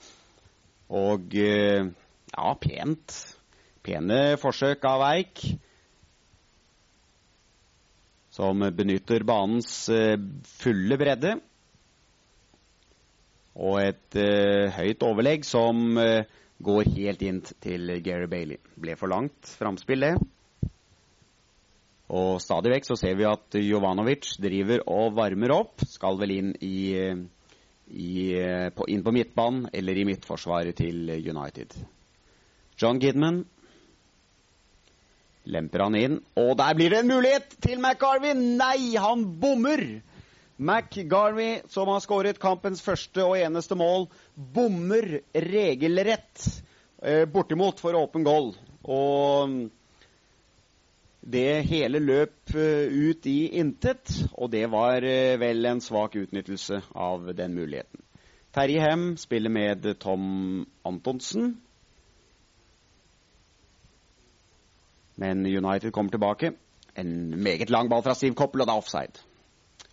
[0.90, 1.88] Og uh,
[2.34, 3.16] ja, pent.
[3.86, 5.46] Pene forsøk av Eik.
[8.36, 9.88] Som benytter banens
[10.60, 11.38] fulle bredde
[13.58, 16.24] og et uh, høyt overlegg som uh,
[16.64, 18.62] går helt inn til Gary Bailey.
[18.78, 20.16] Ble for langt framspill, det.
[22.08, 25.84] Og stadig vekk så ser vi at Jovanovic driver og varmer opp.
[25.90, 28.14] Skal vel inn i, i
[28.72, 31.76] på, inn på midtbanen eller i midtforsvaret til United.
[32.80, 33.42] John Gidman
[35.52, 38.36] lemper han inn, og der blir det en mulighet til McGarvey!
[38.36, 39.84] Nei, han bommer!
[40.58, 46.48] McGarvey, som har skåret kampens første og eneste mål, bommer regelrett
[47.04, 48.56] eh, bortimot for åpen goal.
[48.82, 49.54] Og
[51.22, 56.82] det hele løp eh, ut i intet, og det var eh, vel en svak utnyttelse
[56.96, 58.02] av den muligheten.
[58.58, 61.54] Terje Hem spiller med Tom Antonsen.
[65.22, 66.56] Men United kommer tilbake.
[66.98, 69.27] En meget lang ball fra Steve Koppel, og det er offside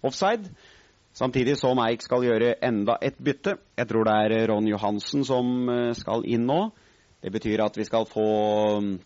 [0.05, 0.51] offside.
[1.15, 3.55] Samtidig som Eik skal gjøre enda et bytte.
[3.79, 6.73] Jeg tror det er Ron Johansen som eh, skal inn nå.
[7.23, 8.27] Det betyr at vi skal få
[8.83, 8.97] mm,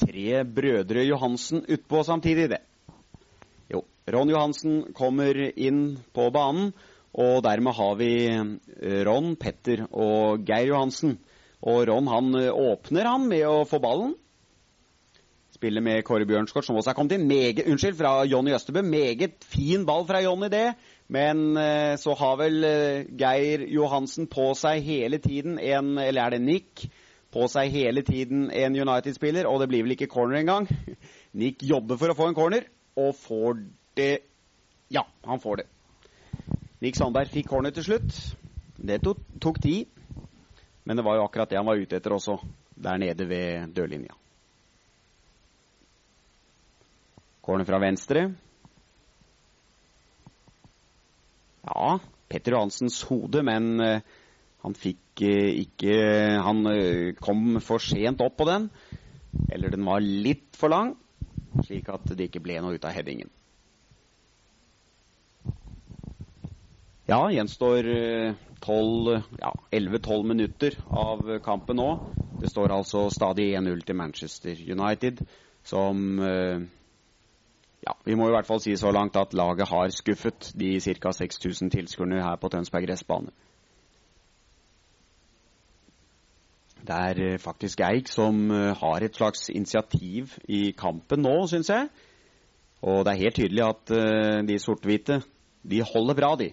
[0.00, 2.62] tre brødre Johansen utpå samtidig, det.
[3.70, 6.72] Jo, Ron Johansen kommer inn på banen,
[7.14, 11.18] og dermed har vi eh, Ron, Petter og Geir Johansen.
[11.68, 14.16] Og Ron han eh, åpner han med å få ballen
[15.54, 17.28] spiller med Kåre Bjørnskort, som også er kommet inn.
[17.30, 18.82] Meget, unnskyld, fra Jonny Østebø.
[18.82, 20.74] Meget fin ball fra Jonny, det.
[21.14, 26.34] Men eh, så har vel eh, Geir Johansen på seg hele tiden en Eller er
[26.34, 26.86] det Nick?
[27.34, 30.68] På seg hele tiden en United-spiller, og det blir vel ikke corner engang.
[31.40, 33.58] Nick jobber for å få en corner, og får
[33.98, 34.12] det
[34.94, 35.68] Ja, han får det.
[36.84, 38.18] Nick Sandberg fikk corner til slutt.
[38.78, 39.86] Det tok, tok tid,
[40.84, 42.36] men det var jo akkurat det han var ute etter også,
[42.76, 44.12] der nede ved dørlinja.
[47.44, 48.28] Corner fra venstre.
[51.64, 54.00] Ja, Petter Johansens hode, men uh,
[54.64, 55.96] han fikk uh, ikke
[56.44, 58.68] Han uh, kom for sent opp på den.
[59.52, 60.94] Eller den var litt for lang,
[61.66, 63.32] slik at det ikke ble noe ut av headingen.
[67.04, 67.84] Ja, gjenstår
[68.64, 69.10] 11-12
[69.42, 71.88] ja, minutter av kampen nå.
[72.40, 75.20] Det står altså stadig 1-0 til Manchester United,
[75.66, 76.16] som
[77.84, 81.12] ja, vi må i hvert fall si så langt at laget har skuffet de ca.
[81.12, 83.32] 6000 tilskuerne her på Tønsberg gressbane.
[86.84, 91.70] Det er eh, faktisk Eik som eh, har et slags initiativ i kampen nå, syns
[91.72, 91.88] jeg.
[92.84, 95.22] Og det er helt tydelig at uh, de sort-hvite,
[95.64, 96.50] de holder bra, de.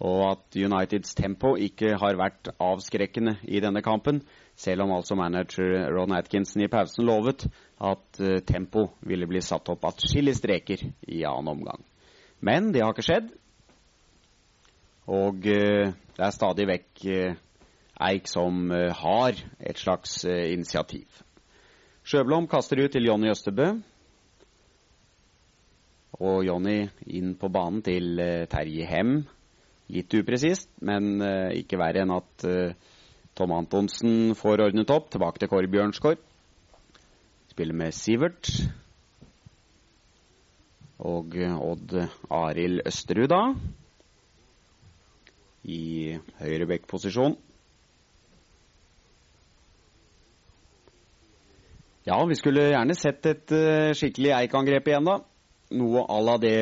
[0.00, 4.22] Og at Uniteds tempo ikke har vært avskrekkende i denne kampen.
[4.56, 7.46] Selv om altså manager Ron Atkinson i pausen lovet
[7.82, 11.82] at uh, tempo ville bli satt opp atskillige streker i annen omgang.
[12.44, 13.32] Men det har ikke skjedd.
[15.10, 17.40] Og uh, det er stadig vekk uh,
[18.04, 21.06] Eik som har et slags initiativ.
[22.02, 23.68] Sjøblom kaster ut til Jonny Østebø.
[26.18, 28.18] Og Jonny inn på banen til
[28.50, 29.14] Terje Hem.
[29.94, 31.22] Litt upresist, men
[31.54, 32.48] ikke verre enn at
[33.34, 35.08] Tom Antonsen får ordnet opp.
[35.10, 36.20] Tilbake til Kåre Bjørnskår.
[37.50, 38.50] Spiller med Sivert.
[41.02, 41.96] Og Odd
[42.30, 43.40] Arild Østerud, da.
[45.66, 47.34] I høyrebekkposisjon.
[52.06, 55.18] Ja, vi skulle gjerne sett et uh, skikkelig Eik-angrep igjen, da.
[55.74, 56.58] Noe à la det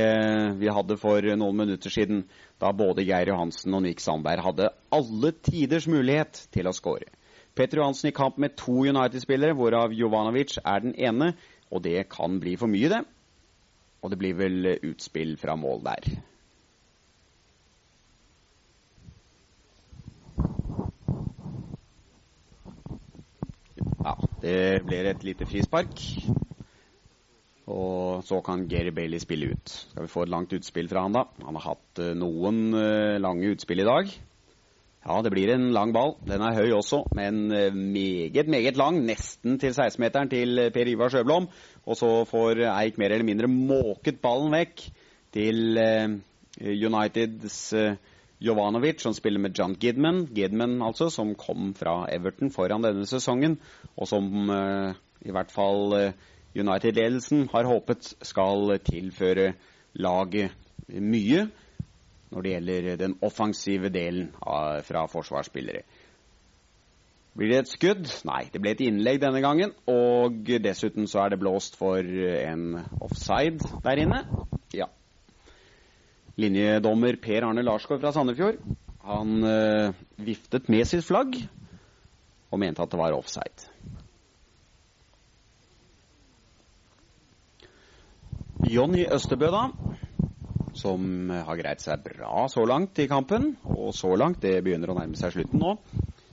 [0.57, 2.23] vi hadde for noen minutter siden,
[2.63, 7.11] da både Geir Johansen og Nick Sandberg hadde alle tiders mulighet til å skåre.
[7.53, 11.35] Petter Johansen i kamp med to United-spillere, hvorav Jovanovic er den ene.
[11.73, 13.03] Og det kan bli for mye, det.
[14.03, 16.09] Og det blir vel utspill fra mål der.
[24.03, 26.01] Ja, det blir et lite frispark.
[27.71, 29.71] Og så kan Gary Bailey spille ut.
[29.71, 31.29] Skal vi få et langt utspill fra han, da?
[31.47, 34.11] Han har hatt uh, noen uh, lange utspill i dag.
[35.03, 36.17] Ja, det blir en lang ball.
[36.27, 38.99] Den er høy også, men uh, meget, meget lang.
[39.07, 41.47] Nesten til 16-meteren til Per Ivar Sjøblom.
[41.87, 44.83] Og så får Eik mer eller mindre måket ballen vekk
[45.33, 45.79] til
[46.61, 47.61] Uniteds
[48.43, 50.27] Jovanovic, som spiller med John Gidman.
[50.35, 53.57] Gidman altså, som kom fra Everton foran denne sesongen,
[53.97, 56.13] og som i hvert fall
[56.55, 59.53] United-ledelsen har håpet skal tilføre
[59.95, 60.53] laget
[60.89, 61.47] mye
[62.33, 65.83] når det gjelder den offensive delen av, fra forsvarsspillere.
[67.37, 68.09] Blir det et skudd?
[68.29, 69.73] Nei, det ble et innlegg denne gangen.
[69.89, 74.23] Og dessuten så er det blåst for en offside der inne.
[74.77, 74.89] Ja.
[76.41, 78.61] Linjedommer Per Arne Larsgaard fra Sandefjord
[79.03, 81.35] han øh, viftet med sitt flagg
[82.53, 83.67] og mente at det var offside.
[88.63, 89.65] Jonny Østebø, da.
[90.79, 93.57] Som har greid seg bra så langt i kampen.
[93.67, 95.77] Og så langt, det begynner å nærme seg slutten nå.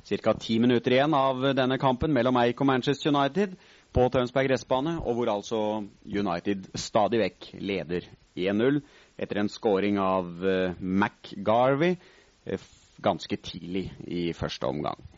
[0.09, 0.33] Ca.
[0.33, 3.57] ti minutter igjen av denne kampen mellom Eik og Manchester United
[3.93, 5.59] på Tønsberg gressbane, og hvor altså
[6.05, 8.07] United stadig vekk leder
[8.37, 8.79] 1-0
[9.19, 12.67] etter en scoring av uh, McGarvey uh,
[13.01, 15.08] ganske tidlig i første omgang.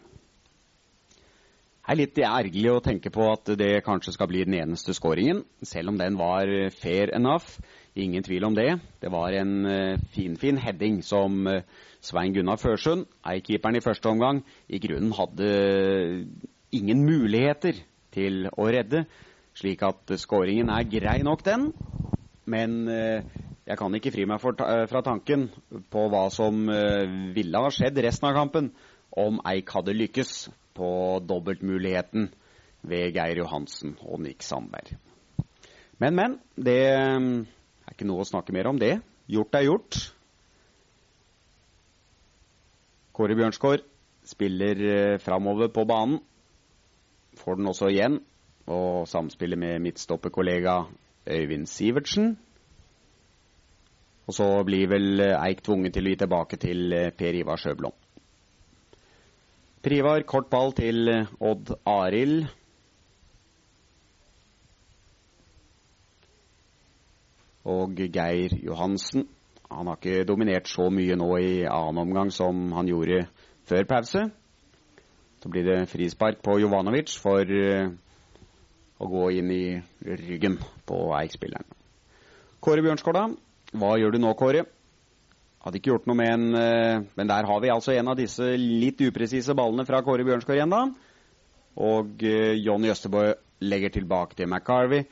[1.81, 5.39] Det er litt ergerlig å tenke på at det kanskje skal bli den eneste skåringen,
[5.65, 6.45] selv om den var
[6.77, 7.55] fair enough.
[7.97, 8.75] Ingen tvil om det.
[9.01, 9.65] Det var en
[10.13, 11.63] finfin heading som uh,
[11.99, 15.49] Svein Gunnar Førsund, eyekeeperen i første omgang, i grunnen hadde
[16.71, 17.81] ingen muligheter
[18.13, 19.07] til å redde.
[19.57, 21.71] Slik at skåringen er grei nok, den.
[22.45, 25.49] Men jeg kan ikke fri meg fra tanken
[25.91, 26.63] på hva som
[27.35, 28.71] ville ha skjedd resten av kampen
[29.11, 32.29] om Eik hadde lykkes på dobbeltmuligheten
[32.87, 34.95] ved Geir Johansen og Nick Sandberg.
[36.01, 36.39] Men, men.
[36.57, 37.45] Det um,
[37.85, 38.95] er ikke noe å snakke mer om det.
[39.29, 39.99] Gjort er gjort.
[43.13, 43.85] Kåre Bjørnsgaard
[44.25, 46.21] spiller uh, framover på banen.
[47.37, 48.21] Får den også igjen.
[48.71, 50.79] Og samspiller med midtstopperkollega
[51.29, 52.33] Øyvind Sivertsen.
[54.25, 57.61] Og så blir vel uh, Eik tvunget til å gi tilbake til uh, Per Ivar
[57.61, 58.00] Sjøblom.
[59.81, 61.09] Privar, kort ball til
[61.41, 62.43] Odd Arild.
[67.65, 69.25] Og Geir Johansen.
[69.71, 73.23] Han har ikke dominert så mye nå i annen omgang som han gjorde
[73.65, 74.27] før pause.
[75.41, 77.89] Så blir det frispark på Jovanovic for uh,
[79.01, 79.63] å gå inn i
[80.05, 81.65] ryggen på Eik-spilleren.
[82.61, 83.25] Kåre Bjørnskåla,
[83.73, 84.67] hva gjør du nå, Kåre?
[85.61, 88.45] Hadde ikke gjort noe med en uh, Men der har vi altså en av disse
[88.57, 90.85] litt upresise ballene fra Kåre Bjørnskår igjen, da.
[91.81, 93.27] Og uh, Jonny Østebø
[93.61, 95.05] legger tilbake til McCarvey.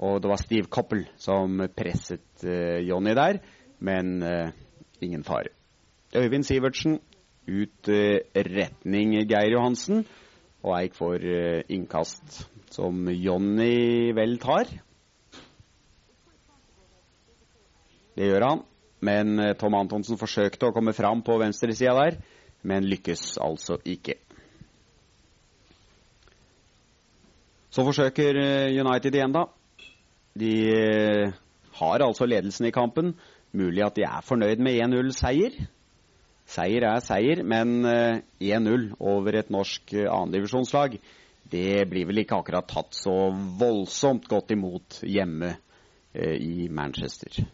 [0.00, 3.42] Og det var Steve Coppel som presset uh, Jonny der,
[3.84, 4.24] men
[5.04, 5.52] ingen fare.
[6.16, 6.96] Øyvind Sivertsen
[7.44, 7.88] ut
[8.32, 10.06] retning Geir Johansen,
[10.64, 11.26] og Eik får
[11.68, 14.70] innkast som Jonny vel tar.
[18.16, 18.64] Det gjør han.
[19.04, 22.18] Men eh, Tom Antonsen forsøkte å komme fram på venstresida der,
[22.64, 24.16] men lykkes altså ikke.
[27.74, 29.48] Så forsøker eh, United igjen, da.
[30.38, 31.34] De eh,
[31.80, 33.12] har altså ledelsen i kampen.
[33.54, 35.58] Mulig at de er fornøyd med 1-0-seier.
[36.50, 40.98] Seier er seier, men 1-0 over et norsk annendivisjonslag,
[41.48, 45.54] det blir vel ikke akkurat tatt så voldsomt godt imot hjemme
[46.12, 47.46] i Manchester.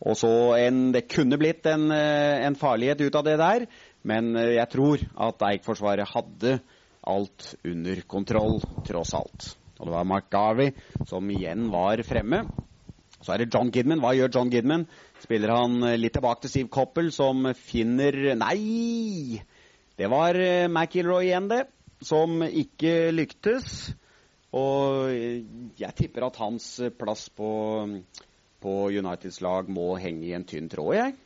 [0.00, 3.66] Og så en, Det kunne blitt en, eh, en, farlighet ut av det der,
[4.02, 6.58] men eh, jeg tror at Eik-forsvaret hadde
[7.04, 9.50] alt under kontroll, tross alt.
[9.78, 10.72] Og det var Mark Garvey
[11.08, 12.46] som igjen var fremme.
[13.20, 14.00] Så er det John Gidman.
[14.00, 14.86] Hva gjør John Gidman?
[15.20, 19.40] Spiller han eh, litt tilbake til Steve Coppel, som finner Nei!
[20.00, 20.32] Det var
[20.72, 21.66] McIlroy igjen, det.
[22.00, 23.90] Som ikke lyktes.
[24.56, 25.12] Og
[25.76, 27.50] jeg tipper at hans plass på
[28.62, 31.16] på Uniteds lag må henge i en tynn tråd, jeg.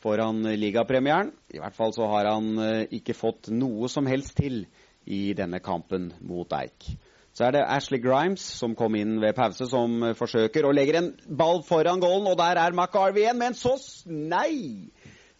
[0.00, 1.32] Foran ligapremieren.
[1.52, 4.62] I hvert fall så har han eh, ikke fått noe som helst til
[5.04, 6.88] i denne kampen mot Eik.
[7.36, 11.10] Så er det Ashley Grimes som kom inn ved pause, som forsøker og legger en
[11.26, 12.26] ball foran goalen.
[12.32, 14.90] Og der er McCarvey igjen, men så Nei!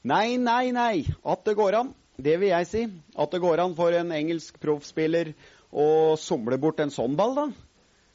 [0.00, 1.02] Nei, nei, nei.
[1.28, 2.84] At det går an, det vil jeg si.
[3.20, 5.34] At det går an for en engelsk proffspiller
[5.70, 7.48] å somle bort en sånn ball, da.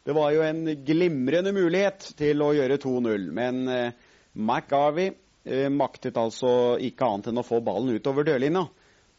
[0.05, 3.23] Det var jo en glimrende mulighet til å gjøre 2-0.
[3.33, 3.95] Men eh,
[4.37, 8.67] McGarvey eh, maktet altså ikke annet enn å få ballen utover dørlinja.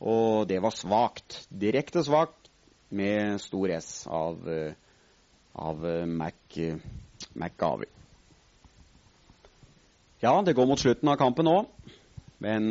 [0.07, 1.41] Og det var svakt.
[1.51, 2.53] Direkte svakt
[2.95, 4.79] med stor S av, eh,
[5.59, 7.91] av McGarvey.
[10.23, 11.67] Ja, det går mot slutten av kampen nå.
[12.39, 12.63] Men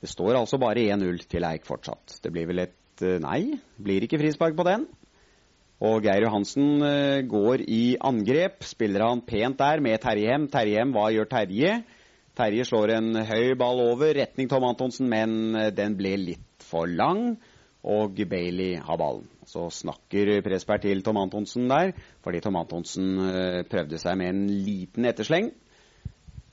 [0.00, 2.18] det står altså bare 1-0 til Eik fortsatt.
[2.24, 3.60] Det blir vel et nei.
[3.78, 4.88] Blir ikke frispark på den.
[5.80, 8.66] Og Geir Johansen eh, går i angrep.
[8.68, 11.78] Spiller han pent der med Terje Terjem, hva gjør Terje?
[12.36, 16.90] Terje slår en høy ball over, retning Tom Antonsen, men eh, den ble litt for
[16.90, 17.38] lang.
[17.80, 19.24] Og Bailey har ballen.
[19.48, 24.42] Så snakker Presberg til Tom Antonsen der, fordi Tom Antonsen eh, prøvde seg med en
[24.66, 25.48] liten ettersleng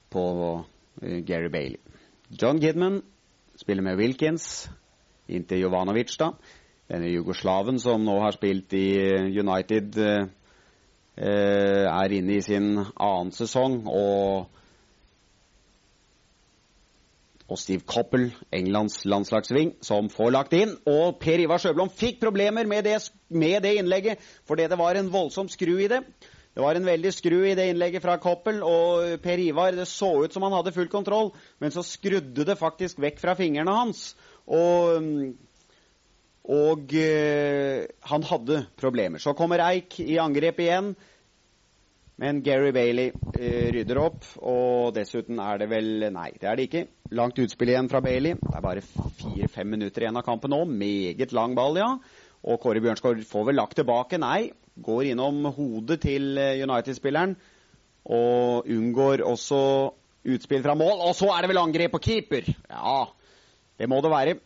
[0.08, 0.24] på
[1.28, 1.82] Gary Bailey.
[2.32, 3.02] John Gidman
[3.60, 4.70] spiller med Wilkins
[5.28, 6.32] inntil Jovanovic, da.
[6.88, 8.88] Denne jugoslaven som nå har spilt i
[9.36, 10.28] United, eh,
[11.18, 13.82] er inne i sin annen sesong.
[13.92, 14.48] Og,
[17.48, 20.78] og Steve Coppell, Englands landslagsving, som får lagt inn.
[20.88, 25.12] Og Per Ivar Sjøblom fikk problemer med det, med det innlegget fordi det var en
[25.12, 26.02] voldsom skru i det.
[26.58, 30.08] Det var en veldig skru i det innlegget fra Koppel, og Per Ivar Det så
[30.24, 31.30] ut som han hadde full kontroll,
[31.62, 34.16] men så skrudde det faktisk vekk fra fingrene hans.
[34.48, 35.36] Og,
[36.48, 39.20] og eh, han hadde problemer.
[39.20, 40.94] Så kommer Eik i angrep igjen.
[42.18, 46.70] Men Gary Bailey eh, rydder opp, og dessuten er det vel Nei, det er det
[46.70, 46.86] ikke.
[47.18, 48.40] Langt utspill igjen fra Bailey.
[48.40, 50.64] Det er bare fire-fem minutter igjen av kampen nå.
[50.66, 51.92] Meget lang ball, ja.
[52.48, 54.18] Og Kåre Bjørnskår får vel lagt tilbake.
[54.24, 54.50] Nei,
[54.82, 57.38] går innom hodet til eh, United-spilleren
[58.08, 59.60] og unngår også
[60.32, 61.04] utspill fra mål.
[61.10, 62.50] Og så er det vel angrep på keeper!
[62.72, 63.02] Ja,
[63.78, 64.38] det må det være.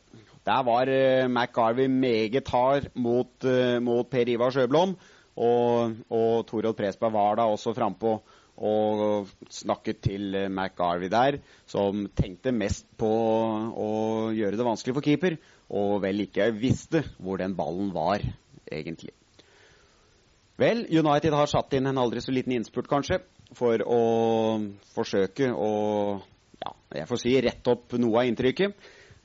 [0.45, 4.95] Der var uh, McGarvey meget hard mot, uh, mot Per Ivar Sjøblom.
[5.37, 8.17] Og, og Torodd Presberg var da også frampå
[8.61, 11.37] og snakket til uh, McGarvey der,
[11.69, 13.91] som tenkte mest på å
[14.35, 15.37] gjøre det vanskelig for keeper,
[15.69, 18.25] og vel ikke visste hvor den ballen var,
[18.71, 19.13] egentlig.
[20.61, 23.21] Vel, United har satt inn en aldri så liten innspurt, kanskje,
[23.57, 24.01] for å
[24.95, 25.71] forsøke å
[26.61, 28.75] ja, jeg får si rette opp noe av inntrykket.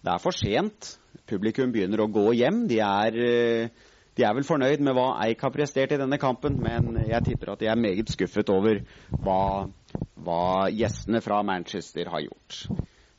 [0.07, 0.95] Det er for sent.
[1.27, 2.65] Publikum begynner å gå hjem.
[2.71, 3.69] De er, eh,
[4.17, 7.53] de er vel fornøyd med hva Eik har prestert i denne kampen, men jeg tipper
[7.53, 9.69] at de er meget skuffet over hva,
[10.17, 12.63] hva gjestene fra Manchester har gjort.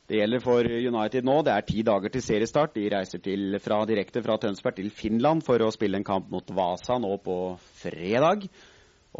[0.08, 1.36] Det gjelder for United nå.
[1.44, 2.72] Det er ti dager til seriestart.
[2.74, 6.48] De reiser til, fra, direkte fra Tønsberg til Finland for å spille en kamp mot
[6.56, 7.36] Vasa nå på
[7.82, 8.48] fredag.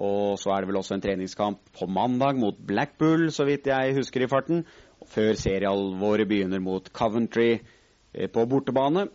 [0.00, 3.98] Og så er det vel også en treningskamp på mandag mot Blackpool, så vidt jeg
[3.98, 4.64] husker i farten.
[5.12, 7.58] Før seriealvoret begynner mot Coventry
[8.12, 9.08] på bortebane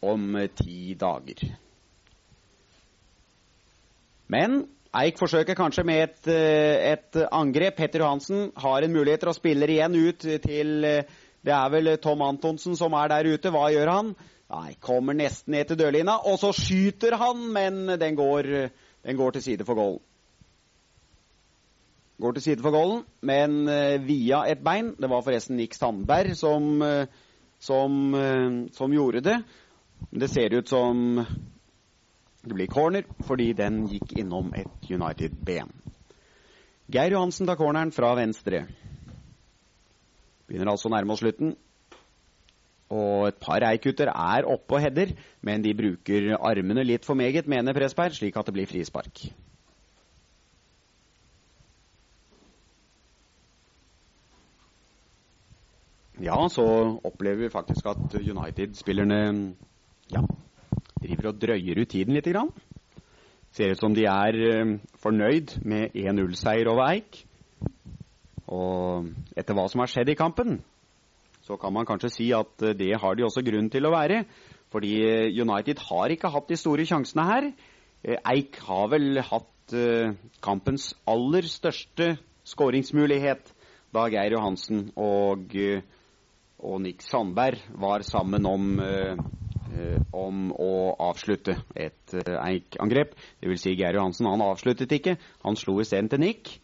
[0.00, 1.44] om eh, ti dager.
[4.30, 4.62] Men
[5.00, 7.76] Eik forsøker kanskje med et, eh, et, angrep.
[7.76, 11.96] Petter Johansen har en mulighet til å spille igjen ut til eh, Det er vel
[12.02, 13.52] Tom Antonsen som er der ute.
[13.54, 14.12] Hva gjør han?
[14.50, 16.18] Nei, kommer nesten ned til dørlina.
[16.26, 18.48] og så skyter han, men den går,
[19.06, 20.02] den går til side for goalen.
[22.20, 23.64] Går til side for goalen, men
[24.04, 24.90] via et bein.
[25.00, 26.82] Det var forresten Nick Sandberg som,
[27.60, 29.38] som, uh, som gjorde det.
[30.10, 31.20] Det ser ut som
[32.40, 35.72] det blir corner fordi den gikk innom et United-ben.
[36.90, 38.64] Geir Johansen tar corneren fra venstre.
[40.48, 41.52] Begynner altså å nærme oss slutten.
[42.90, 45.12] Og et par eikutter er oppe og header,
[45.46, 49.28] men de bruker armene litt for meget, mener Presberg, slik at det blir frispark.
[56.20, 56.64] Ja, så
[57.00, 59.20] opplever vi faktisk at United-spillerne
[60.12, 60.20] ja,
[61.00, 62.26] driver og drøyer ut tiden litt.
[62.28, 62.50] Grann.
[63.56, 67.22] Ser ut som de er uh, fornøyd med 1-0-seier over Eik.
[68.52, 70.58] Og etter hva som har skjedd i kampen,
[71.46, 74.26] så kan man kanskje si at uh, det har de også grunn til å være.
[74.70, 77.48] Fordi eh, United har ikke hatt de store sjansene her.
[78.28, 79.72] Eik har vel hatt
[80.44, 82.12] kampens aller største
[82.46, 83.50] skåringsmulighet
[83.94, 85.56] da Geir Johansen og,
[86.60, 88.80] og Nick Sandberg var sammen om
[89.70, 90.72] Eh, om å
[91.10, 93.14] avslutte et eh, Eik-angrep.
[93.42, 93.62] Dvs.
[93.62, 95.14] Si Geir Johansen han avsluttet ikke.
[95.44, 96.56] Han slo isteden til Nick.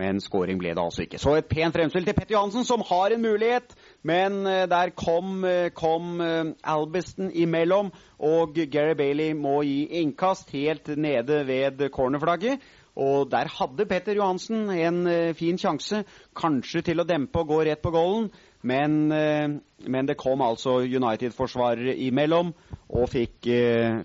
[0.00, 1.20] Men scoring ble det altså ikke.
[1.22, 6.18] Så et pent fremspill til Petter Johansen, som har en mulighet Men der kom, kom
[6.18, 12.58] Albiston imellom, og Gary Bailey må gi innkast helt nede ved cornerflagget.
[12.98, 15.06] Og der hadde Petter Johansen en
[15.38, 16.02] fin sjanse,
[16.34, 18.32] kanskje til å dempe og gå rett på goalen.
[18.64, 22.54] Men, men det kom altså United-forsvarere imellom
[22.88, 23.50] og fikk,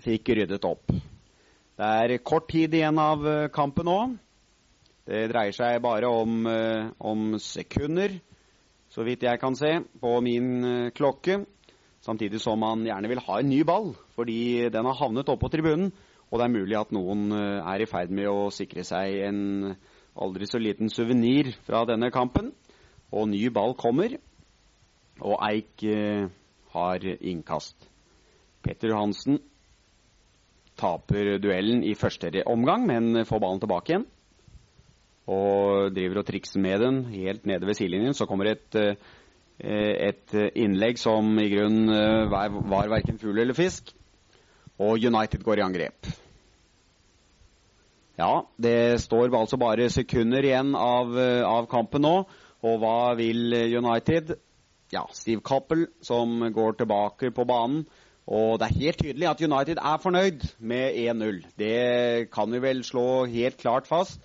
[0.04, 0.92] fikk ryddet opp.
[1.80, 4.00] Det er kort tid igjen av eh, kampen nå.
[5.08, 8.18] Det dreier seg bare om, eh, om, sekunder,
[8.92, 11.38] så vidt jeg kan se, på min eh, klokke.
[12.04, 15.88] Samtidig som man gjerne vil ha en ny ball, fordi den har havnet oppå tribunen.
[16.28, 19.40] Og det er mulig at noen er i ferd med å sikre seg en
[20.14, 22.52] aldri så liten suvenir fra denne kampen.
[23.10, 24.14] Og ny ball kommer,
[25.20, 25.84] og Eik
[26.74, 27.88] har innkast.
[28.64, 29.40] Petter Johansen
[30.80, 34.06] taper duellen i første omgang, men får ballen tilbake igjen.
[35.30, 38.16] Og driver og trikser med den helt nede ved sidelinjen.
[38.16, 38.96] Så kommer et, eh,
[40.08, 43.92] et innlegg som i grunnen eh, var, var verken fugl eller fisk.
[44.80, 46.10] Og United går i angrep.
[48.18, 52.16] Ja, det står altså bare sekunder igjen av, eh, av kampen nå.
[52.60, 54.34] Og hva vil United?
[54.90, 57.84] Ja, Steve Coppell som går tilbake på banen.
[58.30, 61.40] Og det er helt tydelig at United er fornøyd med 1-0.
[61.58, 64.20] Det kan vi vel slå helt klart fast.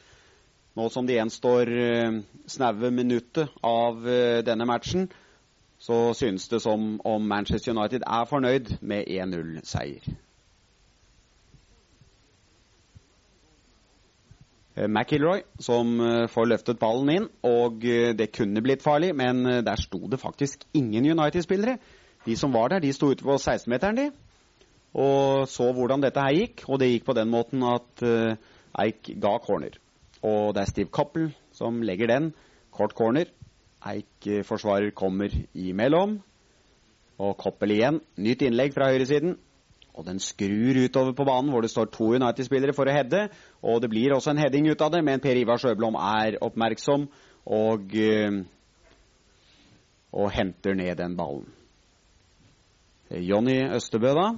[0.76, 2.18] Nå som det gjenstår uh,
[2.52, 5.08] snaue minuttet av uh, denne matchen,
[5.80, 10.04] så synes det som om Manchester United er fornøyd med 1-0-seier.
[14.76, 15.96] McIlroy som
[16.28, 21.08] får løftet ballen inn, og det kunne blitt farlig, men der sto det faktisk ingen
[21.14, 21.78] United-spillere.
[22.26, 24.10] De som var der, de sto ute på 16-meteren, de.
[24.96, 26.66] Og så hvordan dette her gikk.
[26.68, 28.04] Og det gikk på den måten at
[28.82, 29.76] Eik ga corner.
[30.26, 32.30] Og det er Steve Coppel som legger den.
[32.72, 33.30] Kort corner.
[33.86, 36.18] Eik-forsvarer kommer imellom.
[37.20, 38.02] Og Koppel igjen.
[38.18, 39.38] Nytt innlegg fra høyresiden.
[39.96, 43.30] Og den skrur utover på banen hvor det står to United-spillere for å heade.
[43.64, 47.08] Og det blir også en heading ut av det, men Per Ivar Sjøblom er oppmerksom
[47.46, 48.42] og, uh,
[50.16, 51.48] og henter ned den ballen.
[53.10, 54.32] Jonny Østebø, da.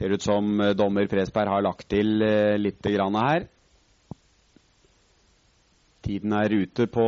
[0.00, 3.44] Ser ut som eh, dommer Presberg har lagt til eh, litt her.
[6.00, 7.04] Tiden er ute på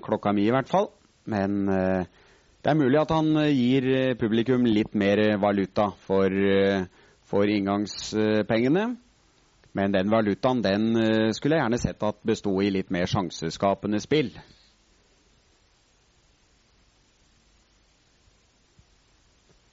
[0.00, 0.88] klokka mi, i hvert fall.
[1.28, 2.08] Men eh,
[2.62, 3.86] det er mulig at han gir
[4.20, 6.30] publikum litt mer valuta for,
[7.26, 8.84] for inngangspengene.
[9.74, 10.84] Men den valutaen den
[11.34, 14.30] skulle jeg gjerne sett at besto i litt mer sjanseskapende spill.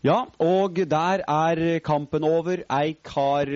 [0.01, 2.63] Ja, og der er kampen over.
[2.71, 3.49] Eik har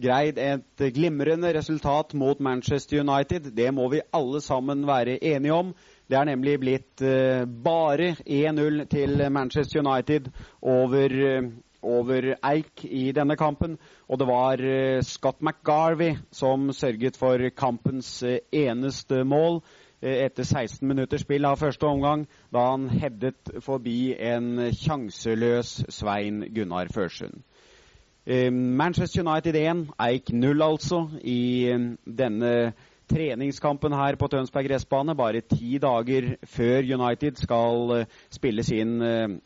[0.00, 3.52] greid et glimrende resultat mot Manchester United.
[3.52, 5.74] Det må vi alle sammen være enige om.
[6.08, 10.30] Det er nemlig blitt uh, bare 1-0 til Manchester United
[10.62, 11.48] over, uh,
[11.82, 13.78] over, Eik i denne kampen.
[14.08, 14.62] Og det var
[15.02, 19.62] Scott McGarvey som sørget for kampens eneste mål.
[20.02, 26.42] Eh, etter 16 minutters spill av første omgang, da han headet forbi en sjanseløs Svein
[26.54, 27.40] Gunnar Førsund.
[28.26, 32.52] Eh, Manchester United 1, Eik 0 altså, i denne denne
[33.10, 38.98] treningskampen her på Tønsberg gressbane, bare ti dager før United skal spille sin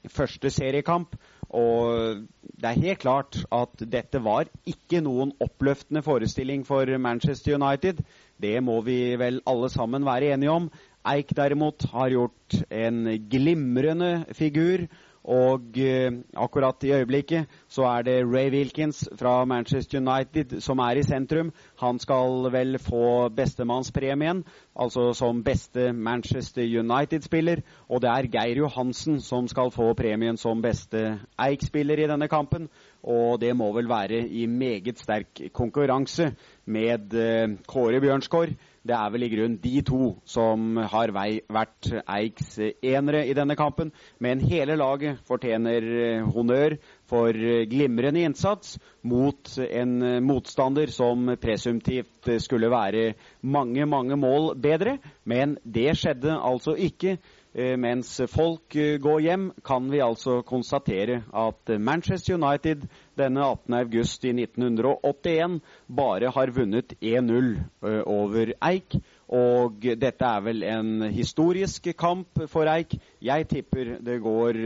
[0.09, 1.17] første seriekamp.
[1.51, 2.23] Og
[2.63, 8.05] det er helt klart at dette var ikke noen oppløftende forestilling for Manchester United.
[8.41, 10.71] Det må vi vel alle sammen være enige om.
[11.11, 13.03] Eik derimot har gjort en
[13.33, 14.87] glimrende figur.
[15.25, 20.97] Og eh, akkurat i øyeblikket så er det Ray Wilkins fra Manchester United som er
[20.97, 21.53] i sentrum.
[21.81, 24.45] Han skal vel få bestemannspremien,
[24.77, 27.61] altså som beste Manchester United-spiller.
[27.89, 32.71] Og det er Geir Johansen som skal få premien som beste Eik-spiller i denne kampen.
[33.03, 36.33] Og det må vel være i meget sterk konkurranse
[36.65, 38.57] med uh, Kåre Bjørnsgaard.
[38.81, 43.57] Det er vel i grunn de to som har vei, vært Eiks enere i denne
[43.59, 43.91] kampen.
[44.19, 46.79] Men hele laget fortjener uh, honnør
[47.11, 53.13] for uh, glimrende innsats mot en motstander som presumptivt skulle være
[53.43, 54.97] mange, mange mål bedre.
[55.29, 57.19] Men det skjedde altså ikke.
[57.53, 62.85] Eh, mens folk eh, går hjem, kan vi altså konstatere at Manchester United
[63.19, 63.75] denne 18.
[63.75, 65.59] august i 1981
[65.91, 68.95] bare har vunnet 1-0 eh, over Eik.
[69.27, 72.95] Og dette er vel en historisk kamp for Eik.
[73.19, 74.63] Jeg tipper det går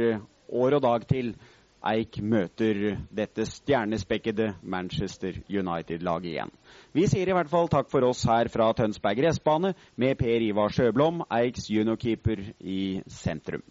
[0.52, 1.34] år og dag til
[1.84, 6.52] Eik møter dette stjernespekkede Manchester United-laget igjen.
[6.96, 10.72] Vi sier i hvert fall takk for oss her fra Tønsberg gressbane med Per Ivar
[10.72, 13.64] Sjøblom, Eiks juniorkeeper i sentrum.